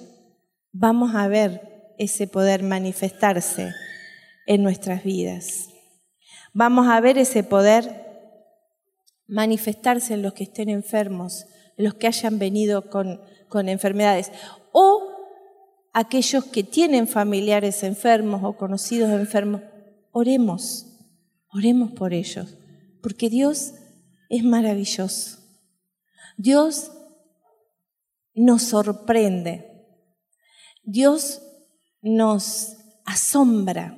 vamos 0.72 1.16
a 1.16 1.28
ver 1.28 1.94
ese 1.98 2.28
poder 2.28 2.64
manifestarse 2.64 3.74
en 4.46 4.64
nuestras 4.64 5.04
vidas. 5.04 5.70
Vamos 6.54 6.88
a 6.88 7.00
ver 7.00 7.18
ese 7.18 7.44
poder 7.44 8.08
manifestarse 9.28 10.16
en 10.16 10.24
los 10.24 10.34
que 10.34 10.44
estén 10.44 10.70
enfermos, 10.70 11.46
en 11.78 11.86
los 11.86 11.94
que 11.94 12.08
hayan 12.08 12.40
venido 12.40 12.90
con, 12.90 13.22
con 13.48 13.70
enfermedades, 13.70 14.32
o 14.72 15.10
aquellos 15.94 16.46
que 16.46 16.64
tienen 16.64 17.08
familiares 17.08 17.84
enfermos 17.84 18.44
o 18.44 18.58
conocidos 18.58 19.12
enfermos. 19.12 19.62
Oremos, 20.12 20.88
oremos 21.52 21.92
por 21.92 22.14
ellos, 22.14 22.58
porque 23.02 23.30
Dios 23.30 23.74
es 24.30 24.44
maravilloso. 24.44 25.40
Dios 26.38 26.92
nos 28.40 28.64
sorprende. 28.64 29.66
Dios 30.84 31.42
nos 32.02 32.78
asombra. 33.06 33.98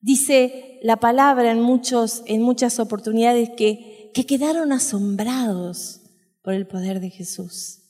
Dice 0.00 0.80
la 0.82 0.96
palabra 0.96 1.52
en, 1.52 1.60
muchos, 1.60 2.24
en 2.26 2.42
muchas 2.42 2.80
oportunidades 2.80 3.50
que, 3.56 4.10
que 4.12 4.26
quedaron 4.26 4.72
asombrados 4.72 6.00
por 6.42 6.54
el 6.54 6.66
poder 6.66 6.98
de 6.98 7.10
Jesús. 7.10 7.82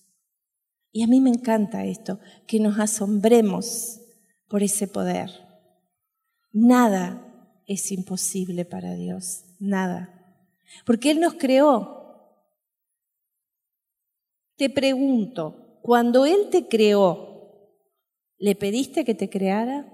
Y 0.92 1.02
a 1.02 1.06
mí 1.06 1.22
me 1.22 1.30
encanta 1.30 1.86
esto, 1.86 2.20
que 2.46 2.60
nos 2.60 2.78
asombremos 2.78 4.00
por 4.46 4.62
ese 4.62 4.88
poder. 4.88 5.30
Nada 6.52 7.24
es 7.66 7.92
imposible 7.92 8.66
para 8.66 8.94
Dios, 8.94 9.44
nada. 9.58 10.44
Porque 10.84 11.10
Él 11.10 11.20
nos 11.20 11.34
creó 11.34 11.97
te 14.58 14.68
pregunto, 14.68 15.78
cuando 15.82 16.26
Él 16.26 16.48
te 16.50 16.66
creó, 16.66 17.70
¿le 18.38 18.56
pediste 18.56 19.04
que 19.04 19.14
te 19.14 19.30
creara? 19.30 19.86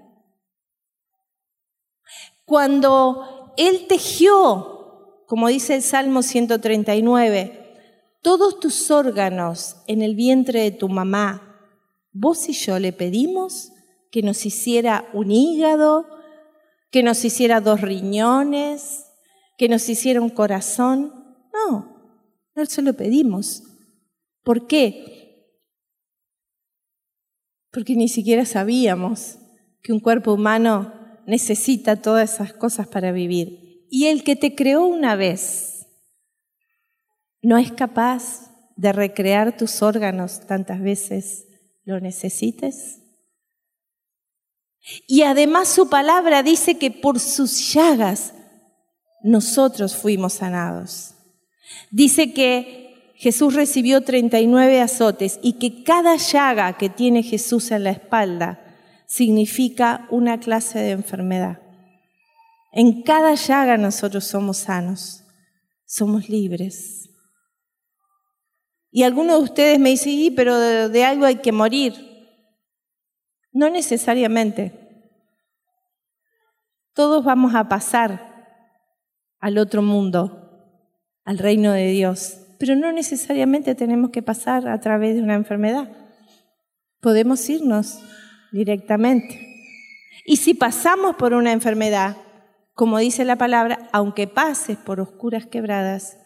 Cuando 2.45 3.53
Él 3.57 3.85
tejió, 3.87 5.23
como 5.27 5.47
dice 5.49 5.75
el 5.75 5.83
Salmo 5.83 6.23
139, 6.23 7.61
todos 8.23 8.59
tus 8.59 8.89
órganos 8.89 9.77
en 9.85 10.01
el 10.01 10.15
vientre 10.15 10.61
de 10.61 10.71
tu 10.71 10.89
mamá, 10.89 11.61
vos 12.11 12.49
y 12.49 12.53
yo 12.53 12.79
le 12.79 12.91
pedimos 12.91 13.71
que 14.11 14.23
nos 14.23 14.47
hiciera 14.47 15.07
un 15.13 15.29
hígado, 15.29 16.07
que 16.89 17.03
nos 17.03 17.23
hiciera 17.23 17.61
dos 17.61 17.81
riñones, 17.81 19.05
que 19.59 19.69
nos 19.69 19.87
hiciera 19.89 20.21
un 20.21 20.29
corazón. 20.29 21.13
No, 21.53 22.17
no 22.55 22.65
se 22.65 22.81
lo 22.81 22.93
pedimos. 22.93 23.61
¿Por 24.45 24.67
qué? 24.67 25.49
Porque 27.71 27.95
ni 27.95 28.07
siquiera 28.07 28.45
sabíamos 28.45 29.39
que 29.81 29.91
un 29.91 29.99
cuerpo 29.99 30.33
humano 30.33 30.93
necesita 31.25 32.01
todas 32.01 32.35
esas 32.35 32.53
cosas 32.53 32.87
para 32.87 33.11
vivir. 33.11 33.87
Y 33.89 34.05
el 34.05 34.23
que 34.23 34.35
te 34.35 34.53
creó 34.55 34.85
una 34.85 35.15
vez 35.15 35.87
no 37.41 37.57
es 37.57 37.71
capaz 37.71 38.51
de 38.75 38.93
recrear 38.93 39.57
tus 39.57 39.81
órganos 39.81 40.45
tantas 40.45 40.79
veces 40.79 41.47
lo 41.83 41.99
necesites. 41.99 43.01
Y 45.07 45.23
además 45.23 45.69
su 45.69 45.89
palabra 45.89 46.43
dice 46.43 46.77
que 46.77 46.91
por 46.91 47.19
sus 47.19 47.73
llagas 47.73 48.35
nosotros 49.23 49.95
fuimos 49.95 50.33
sanados. 50.33 51.15
Dice 51.89 52.31
que 52.31 52.84
Jesús 53.15 53.53
recibió 53.53 54.01
39 54.01 54.81
azotes 54.81 55.39
y 55.41 55.53
que 55.53 55.83
cada 55.83 56.17
llaga 56.17 56.77
que 56.77 56.89
tiene 56.89 57.23
Jesús 57.23 57.71
en 57.71 57.85
la 57.85 57.91
espalda 57.91 58.61
significa 59.07 60.05
una 60.11 60.39
clase 60.39 60.79
de 60.79 60.91
enfermedad. 60.91 61.61
En 62.73 63.03
cada 63.03 63.35
llaga 63.35 63.77
nosotros 63.77 64.25
somos 64.25 64.57
sanos, 64.57 65.23
somos 65.85 66.27
libres. 66.27 67.09
Y 68.91 69.03
algunos 69.03 69.37
de 69.37 69.43
ustedes 69.43 69.79
me 69.79 69.91
dicen, 69.91 70.11
sí, 70.11 70.31
pero 70.31 70.89
de 70.89 71.03
algo 71.05 71.25
hay 71.25 71.37
que 71.37 71.53
morir. 71.53 71.93
No 73.53 73.69
necesariamente. 73.69 74.73
Todos 76.93 77.23
vamos 77.23 77.55
a 77.55 77.69
pasar 77.69 78.33
al 79.39 79.57
otro 79.57 79.81
mundo, 79.81 80.81
al 81.23 81.37
reino 81.37 81.71
de 81.71 81.87
Dios 81.87 82.44
pero 82.57 82.75
no 82.75 82.91
necesariamente 82.91 83.75
tenemos 83.75 84.11
que 84.11 84.21
pasar 84.21 84.67
a 84.67 84.79
través 84.79 85.15
de 85.15 85.21
una 85.21 85.35
enfermedad. 85.35 85.89
Podemos 87.01 87.49
irnos 87.49 87.99
directamente. 88.51 89.39
Y 90.25 90.37
si 90.37 90.53
pasamos 90.53 91.15
por 91.15 91.33
una 91.33 91.51
enfermedad, 91.51 92.17
como 92.73 92.97
dice 92.97 93.25
la 93.25 93.37
palabra, 93.37 93.89
aunque 93.91 94.27
pases 94.27 94.77
por 94.77 94.99
oscuras 94.99 95.45
quebradas, 95.45 96.17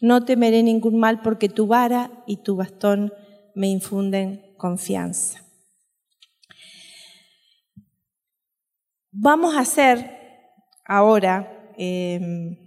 no 0.00 0.24
temeré 0.24 0.62
ningún 0.62 0.98
mal 0.98 1.22
porque 1.22 1.48
tu 1.48 1.66
vara 1.66 2.10
y 2.26 2.38
tu 2.38 2.56
bastón 2.56 3.12
me 3.54 3.68
infunden 3.68 4.54
confianza. 4.56 5.40
Vamos 9.10 9.56
a 9.56 9.60
hacer 9.60 10.10
ahora... 10.84 11.54
Eh, 11.76 12.64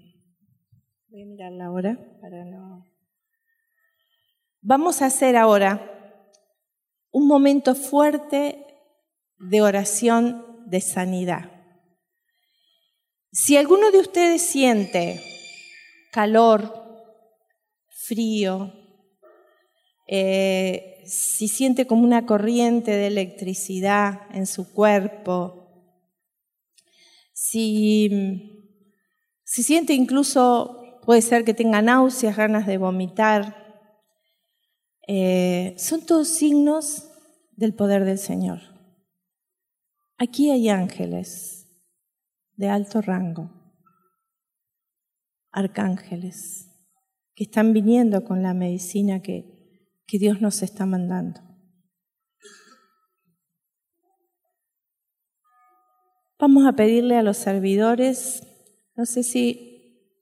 Voy 1.11 1.23
a 1.23 1.25
mirar 1.25 1.51
la 1.51 1.69
hora 1.69 1.97
para 2.21 2.45
no. 2.45 2.70
Vamos 4.63 5.01
a 5.01 5.07
hacer 5.07 5.37
ahora 5.37 6.29
un 7.09 7.27
momento 7.27 7.73
fuerte 7.73 8.63
de 9.39 9.61
oración 9.63 10.45
de 10.67 10.81
sanidad. 10.81 11.49
Si 13.31 13.57
alguno 13.57 13.89
de 13.89 13.99
ustedes 13.99 14.43
siente 14.43 15.19
calor, 16.11 16.71
frío, 17.89 18.71
eh, 20.07 21.01
si 21.07 21.47
siente 21.47 21.87
como 21.87 22.03
una 22.03 22.27
corriente 22.27 22.91
de 22.91 23.07
electricidad 23.07 24.27
en 24.31 24.45
su 24.45 24.71
cuerpo, 24.71 25.61
si, 27.33 28.61
si 29.43 29.63
siente 29.63 29.93
incluso, 29.93 30.99
puede 31.03 31.23
ser 31.23 31.45
que 31.45 31.55
tenga 31.55 31.81
náuseas, 31.81 32.37
ganas 32.37 32.67
de 32.67 32.77
vomitar, 32.77 33.60
eh, 35.13 35.75
son 35.77 36.05
todos 36.05 36.29
signos 36.29 37.11
del 37.57 37.75
poder 37.75 38.05
del 38.05 38.17
Señor. 38.17 38.61
Aquí 40.17 40.51
hay 40.51 40.69
ángeles 40.69 41.67
de 42.55 42.69
alto 42.69 43.01
rango, 43.01 43.51
arcángeles, 45.51 46.69
que 47.35 47.43
están 47.43 47.73
viniendo 47.73 48.23
con 48.23 48.41
la 48.41 48.53
medicina 48.53 49.21
que, 49.21 49.59
Dios 50.13 50.41
nos 50.41 50.61
está 50.61 50.85
mandando. 50.85 51.39
Vamos 56.37 56.65
a 56.65 56.73
pedirle 56.73 57.17
a 57.17 57.23
los 57.23 57.37
servidores, 57.37 58.43
no 58.95 59.05
sé 59.05 59.23
si 59.23 60.13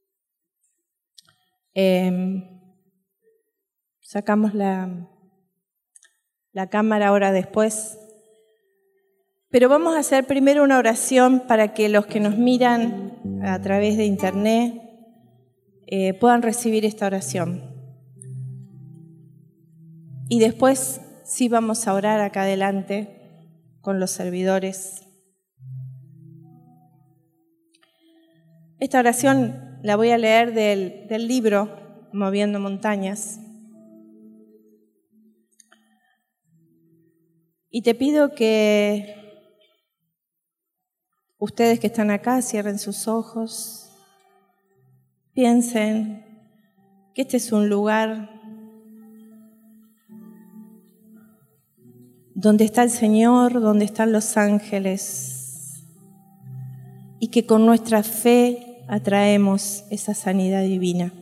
em, 1.73 2.58
sacamos 4.09 4.55
la, 4.55 5.07
la 6.51 6.67
cámara 6.67 7.09
ahora 7.09 7.31
después. 7.31 7.99
Pero 9.51 9.69
vamos 9.69 9.95
a 9.95 9.99
hacer 9.99 10.25
primero 10.25 10.63
una 10.63 10.79
oración 10.79 11.43
para 11.47 11.75
que 11.75 11.89
los 11.89 12.07
que 12.07 12.19
nos 12.19 12.35
miran 12.35 13.19
a 13.43 13.61
través 13.61 13.97
de 13.97 14.05
internet 14.05 14.81
eh, 15.85 16.15
puedan 16.15 16.41
recibir 16.41 16.85
esta 16.85 17.05
oración. 17.05 17.61
Y 20.27 20.39
después 20.39 21.01
sí 21.23 21.47
vamos 21.47 21.87
a 21.87 21.93
orar 21.93 22.19
acá 22.19 22.41
adelante 22.41 23.45
con 23.79 23.99
los 23.99 24.09
servidores. 24.09 25.03
Esta 28.79 28.97
oración 28.97 29.79
la 29.83 29.95
voy 29.95 30.09
a 30.09 30.17
leer 30.17 30.55
del, 30.55 31.05
del 31.07 31.27
libro 31.27 32.09
Moviendo 32.11 32.59
Montañas. 32.59 33.39
Y 37.69 37.81
te 37.83 37.95
pido 37.95 38.33
que 38.33 39.19
Ustedes 41.41 41.79
que 41.79 41.87
están 41.87 42.11
acá, 42.11 42.41
cierren 42.41 42.79
sus 42.79 43.07
ojos, 43.07 43.89
piensen 45.31 46.25
que 47.15 47.21
este 47.21 47.37
es 47.37 47.53
un 47.53 47.69
lugar 47.69 48.29
donde 52.35 52.65
está 52.65 52.83
el 52.83 52.89
Señor, 52.89 53.61
donde 53.61 53.85
están 53.85 54.11
los 54.11 54.35
ángeles, 54.35 55.85
y 57.19 57.29
que 57.29 57.45
con 57.45 57.65
nuestra 57.65 58.03
fe 58.03 58.83
atraemos 58.89 59.85
esa 59.89 60.13
sanidad 60.13 60.63
divina. 60.63 61.13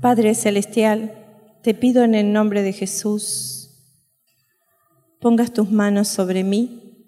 Padre 0.00 0.34
Celestial, 0.34 1.12
te 1.62 1.74
pido 1.74 2.04
en 2.04 2.14
el 2.14 2.32
nombre 2.32 2.62
de 2.62 2.72
Jesús, 2.72 3.70
pongas 5.20 5.52
tus 5.52 5.70
manos 5.70 6.08
sobre 6.08 6.42
mí, 6.42 7.04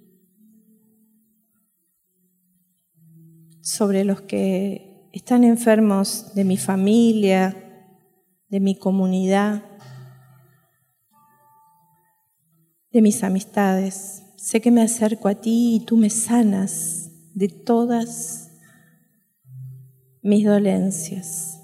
sobre 3.63 4.05
los 4.05 4.21
que 4.21 5.09
están 5.15 5.43
enfermos 5.45 6.35
de 6.35 6.45
mi 6.45 6.59
familia, 6.59 7.57
de 8.51 8.61
mi 8.61 8.77
comunidad, 8.77 9.65
de 12.91 13.01
mis 13.01 13.25
amistades. 13.25 14.23
Sé 14.37 14.61
que 14.61 14.71
me 14.71 14.83
acerco 14.83 15.29
a 15.29 15.35
ti 15.35 15.77
y 15.77 15.87
tú 15.87 15.97
me 15.97 16.11
sanas 16.11 17.11
de 17.33 17.49
todas 17.49 18.51
mis 20.21 20.45
dolencias. 20.45 21.62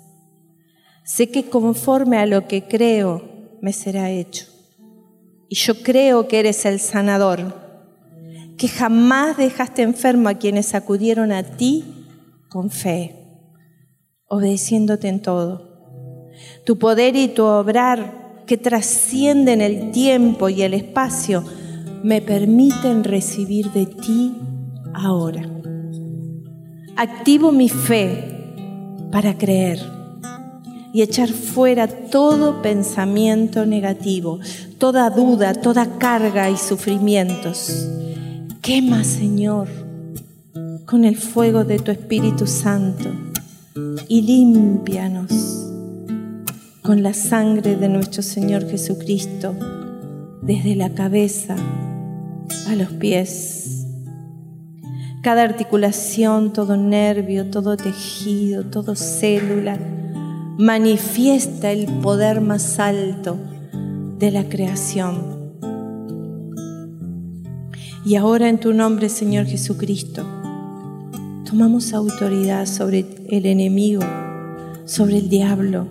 Sé 1.09 1.31
que 1.31 1.49
conforme 1.49 2.19
a 2.19 2.27
lo 2.27 2.47
que 2.47 2.65
creo 2.65 3.23
me 3.63 3.73
será 3.73 4.11
hecho. 4.11 4.45
Y 5.49 5.55
yo 5.57 5.83
creo 5.83 6.29
que 6.29 6.39
eres 6.39 6.67
el 6.67 6.81
sanador, 6.81 7.55
que 8.59 8.69
jamás 8.69 9.39
dejaste 9.39 9.81
enfermo 9.81 10.29
a 10.29 10.35
quienes 10.35 10.75
acudieron 10.75 11.33
a 11.33 11.43
ti 11.43 11.83
con 12.51 12.69
fe, 12.69 13.17
obedeciéndote 14.27 15.09
en 15.09 15.23
todo. 15.23 15.89
Tu 16.67 16.79
poder 16.79 17.17
y 17.17 17.29
tu 17.29 17.43
obrar 17.45 18.45
que 18.47 18.59
trascienden 18.59 19.63
el 19.63 19.93
tiempo 19.93 20.51
y 20.51 20.61
el 20.61 20.75
espacio 20.75 21.43
me 22.03 22.21
permiten 22.21 23.03
recibir 23.03 23.73
de 23.73 23.87
ti 23.87 24.37
ahora. 24.93 25.49
Activo 26.97 27.51
mi 27.51 27.71
fe 27.71 28.61
para 29.11 29.39
creer 29.39 29.98
y 30.93 31.03
echar 31.03 31.29
fuera 31.29 31.87
todo 31.87 32.63
pensamiento 32.63 33.67
negativo, 33.67 34.41
toda 34.79 35.11
duda, 35.11 35.55
toda 35.55 35.99
carga 35.99 36.51
y 36.51 36.57
sufrimientos. 36.57 37.89
Quema, 38.63 39.05
Señor, 39.05 39.69
con 40.87 41.05
el 41.05 41.17
fuego 41.17 41.65
de 41.65 41.79
tu 41.79 41.91
Espíritu 41.91 42.47
Santo 42.47 43.11
y 44.09 44.23
límpianos 44.23 45.59
con 46.89 47.03
la 47.03 47.13
sangre 47.13 47.77
de 47.77 47.87
nuestro 47.91 48.23
Señor 48.23 48.67
Jesucristo, 48.67 49.55
desde 50.41 50.75
la 50.75 50.95
cabeza 50.95 51.55
a 52.67 52.75
los 52.75 52.89
pies. 52.93 53.85
Cada 55.23 55.43
articulación, 55.43 56.55
todo 56.55 56.79
nervio, 56.79 57.51
todo 57.51 57.77
tejido, 57.77 58.65
todo 58.65 58.97
célula, 58.97 59.79
manifiesta 60.59 61.71
el 61.71 61.87
poder 62.01 62.41
más 62.41 62.81
alto 62.81 63.39
de 64.19 64.33
la 64.33 64.49
creación. 64.49 65.39
Y 68.05 68.17
ahora 68.17 68.49
en 68.49 68.59
tu 68.59 68.75
nombre, 68.75 69.09
Señor 69.09 69.47
Jesucristo, 69.47 70.25
tomamos 71.49 71.95
autoridad 71.95 72.67
sobre 72.67 73.07
el 73.29 73.47
enemigo, 73.47 74.03
sobre 74.85 75.19
el 75.19 75.29
diablo 75.29 75.87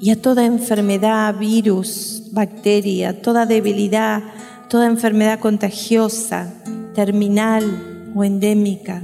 y 0.00 0.08
a 0.08 0.22
toda 0.22 0.46
enfermedad, 0.46 1.38
virus, 1.38 2.30
bacteria, 2.32 3.20
toda 3.20 3.44
debilidad, 3.44 4.22
toda 4.70 4.86
enfermedad 4.86 5.38
contagiosa, 5.38 6.54
terminal 6.94 8.10
o 8.14 8.24
endémica 8.24 9.02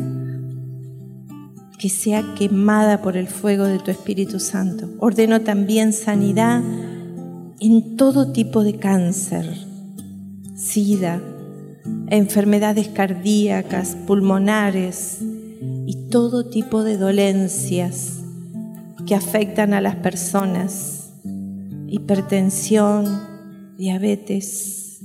que 1.79 1.89
sea 1.89 2.35
quemada 2.37 3.03
por 3.03 3.17
el 3.17 3.29
fuego 3.29 3.65
de 3.65 3.79
tu 3.79 3.91
Espíritu 3.91 4.41
Santo. 4.41 4.89
Ordeno 4.99 5.43
también 5.43 5.93
sanidad 5.93 6.63
en 7.61 7.97
todo 7.97 8.33
tipo 8.33 8.65
de 8.65 8.77
cáncer, 8.77 9.47
sida, 10.55 11.21
enfermedades 12.09 12.89
cardíacas, 12.89 13.97
pulmonares 14.07 15.19
y 15.87 16.09
todo 16.11 16.49
tipo 16.49 16.83
de 16.83 16.97
dolencias 16.97 18.21
que 19.07 19.15
afectan 19.15 19.73
a 19.73 19.81
las 19.81 19.97
personas, 19.97 21.13
hipertensión, 21.89 23.23
diabetes, 23.77 25.01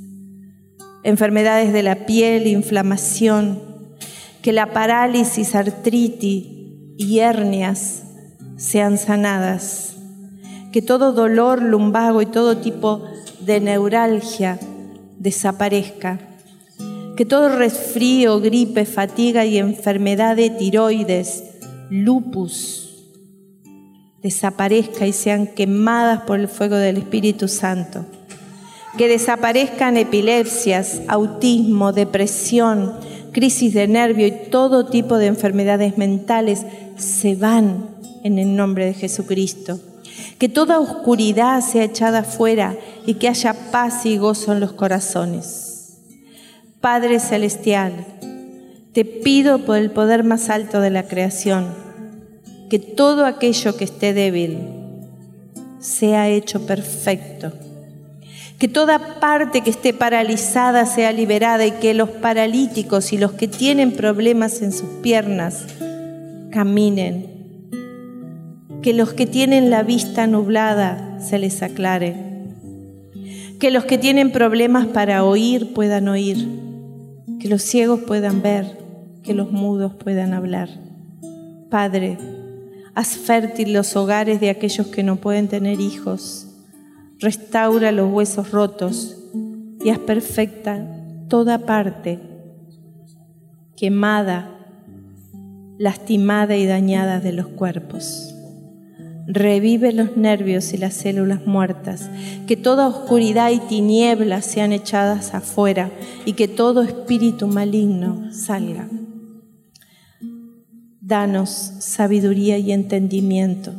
enfermedades 1.04 1.74
de 1.74 1.84
la 1.84 2.06
piel, 2.06 2.48
inflamación, 2.48 3.60
que 4.42 4.54
la 4.54 4.74
parálisis, 4.74 5.56
artritis, 5.56 6.61
y 7.02 7.20
hernias 7.20 8.04
sean 8.58 8.98
sanadas, 8.98 9.96
que 10.72 10.82
todo 10.82 11.14
dolor 11.14 11.62
lumbago 11.62 12.22
y 12.22 12.28
todo 12.28 12.58
tipo 12.58 13.04
de 13.40 13.60
neuralgia 13.60 14.60
desaparezca, 15.18 16.20
que 17.18 17.26
todo 17.26 17.58
resfrío, 17.58 18.40
gripe, 18.40 18.86
fatiga 18.86 19.46
y 19.46 19.58
enfermedad 19.58 20.36
de 20.36 20.52
tiroides, 20.52 21.44
lupus, 21.90 23.08
desaparezca 24.22 25.08
y 25.08 25.14
sean 25.14 25.48
quemadas 25.48 26.22
por 26.22 26.40
el 26.40 26.48
fuego 26.48 26.76
del 26.76 26.98
Espíritu 26.98 27.48
Santo. 27.48 28.06
que 28.98 29.08
desaparezcan 29.08 29.96
epilepsias, 29.96 31.02
autismo, 31.08 31.94
depresión, 31.94 32.94
crisis 33.32 33.74
de 33.74 33.88
nervio 33.88 34.28
y 34.28 34.32
todo 34.50 34.86
tipo 34.86 35.18
de 35.18 35.28
enfermedades 35.28 35.98
mentales 35.98 36.66
se 36.98 37.36
van 37.36 37.90
en 38.24 38.40
el 38.40 38.56
nombre 38.56 38.86
de 38.86 38.94
Jesucristo. 38.94 39.80
Que 40.38 40.50
toda 40.50 40.80
oscuridad 40.80 41.62
sea 41.62 41.84
echada 41.84 42.24
fuera 42.24 42.76
y 43.06 43.16
que 43.16 43.28
haya 43.28 43.54
paz 43.72 44.06
y 44.06 44.18
gozo 44.18 44.54
en 44.54 44.60
los 44.60 44.74
corazones. 44.74 46.00
Padre 46.82 47.20
Celestial, 47.20 47.94
te 48.94 49.06
pido 49.06 49.60
por 49.60 49.78
el 49.78 49.92
poder 49.92 50.24
más 50.24 50.50
alto 50.50 50.82
de 50.82 50.90
la 50.90 51.04
creación, 51.04 51.68
que 52.70 52.80
todo 52.80 53.26
aquello 53.26 53.78
que 53.78 53.86
esté 53.86 54.14
débil 54.14 54.60
sea 55.80 56.30
hecho 56.30 56.66
perfecto. 56.66 57.54
Que 58.62 58.68
toda 58.68 59.20
parte 59.20 59.62
que 59.62 59.72
esté 59.72 59.92
paralizada 59.92 60.86
sea 60.86 61.12
liberada 61.12 61.66
y 61.66 61.72
que 61.72 61.96
los 61.96 62.10
paralíticos 62.10 63.12
y 63.12 63.18
los 63.18 63.32
que 63.32 63.48
tienen 63.48 63.94
problemas 63.94 64.62
en 64.62 64.72
sus 64.72 64.88
piernas 65.02 65.66
caminen. 66.52 67.26
Que 68.84 68.94
los 68.94 69.14
que 69.14 69.26
tienen 69.26 69.72
la 69.72 69.82
vista 69.82 70.28
nublada 70.28 71.20
se 71.20 71.40
les 71.40 71.64
aclare. 71.64 72.16
Que 73.60 73.72
los 73.72 73.86
que 73.86 73.98
tienen 73.98 74.32
problemas 74.32 74.86
para 74.86 75.24
oír 75.24 75.74
puedan 75.74 76.08
oír. 76.08 76.48
Que 77.40 77.50
los 77.50 77.64
ciegos 77.64 78.02
puedan 78.02 78.44
ver. 78.44 78.78
Que 79.24 79.34
los 79.34 79.52
mudos 79.52 79.96
puedan 79.96 80.36
hablar. 80.36 80.70
Padre, 81.72 82.20
haz 82.94 83.18
fértil 83.18 83.74
los 83.74 83.96
hogares 83.96 84.40
de 84.40 84.52
aquellos 84.52 84.86
que 84.86 85.02
no 85.02 85.16
pueden 85.16 85.48
tener 85.48 85.80
hijos. 85.80 86.51
Restaura 87.22 87.92
los 87.92 88.12
huesos 88.12 88.50
rotos 88.50 89.16
y 89.84 89.92
haz 89.92 90.00
perfecta 90.00 90.84
toda 91.30 91.60
parte 91.60 92.20
quemada 93.78 94.58
lastimada 95.78 96.58
y 96.58 96.66
dañada 96.66 97.20
de 97.20 97.32
los 97.32 97.48
cuerpos. 97.48 98.34
Revive 99.28 99.94
los 99.94 100.18
nervios 100.18 100.74
y 100.74 100.78
las 100.78 100.96
células 100.96 101.46
muertas, 101.46 102.10
que 102.48 102.58
toda 102.58 102.88
oscuridad 102.88 103.52
y 103.52 103.60
tinieblas 103.60 104.46
sean 104.46 104.74
echadas 104.74 105.36
afuera 105.36 105.92
y 106.26 106.34
que 106.34 106.48
todo 106.48 106.82
espíritu 106.82 107.48
maligno 107.48 108.32
salga. 108.32 108.88
Danos 111.02 111.50
sabiduría 111.50 112.58
y 112.58 112.72
entendimiento 112.72 113.74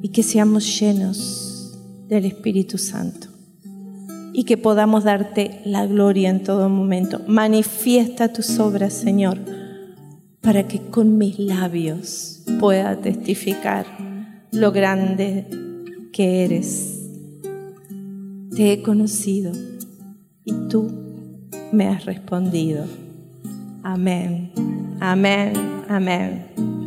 y 0.00 0.08
que 0.08 0.22
seamos 0.22 0.78
llenos 0.80 1.41
del 2.14 2.26
Espíritu 2.26 2.78
Santo 2.78 3.28
y 4.32 4.44
que 4.44 4.56
podamos 4.56 5.04
darte 5.04 5.60
la 5.64 5.86
gloria 5.86 6.30
en 6.30 6.42
todo 6.42 6.68
momento. 6.68 7.20
Manifiesta 7.26 8.32
tus 8.32 8.58
obras, 8.58 8.92
Señor 8.94 9.38
para 10.42 10.66
que 10.66 10.80
con 10.80 11.16
mis 11.16 11.38
labios 11.38 12.42
pueda 12.60 12.96
testificar 13.00 13.86
lo 14.50 14.72
grande 14.72 15.46
que 16.12 16.44
eres. 16.44 17.08
Te 18.54 18.72
he 18.72 18.82
conocido 18.82 19.52
y 20.44 20.52
tú 20.68 20.90
me 21.72 21.88
has 21.88 22.04
respondido. 22.04 22.84
Amén, 23.82 24.52
amén, 25.00 25.52
amén. 25.88 26.81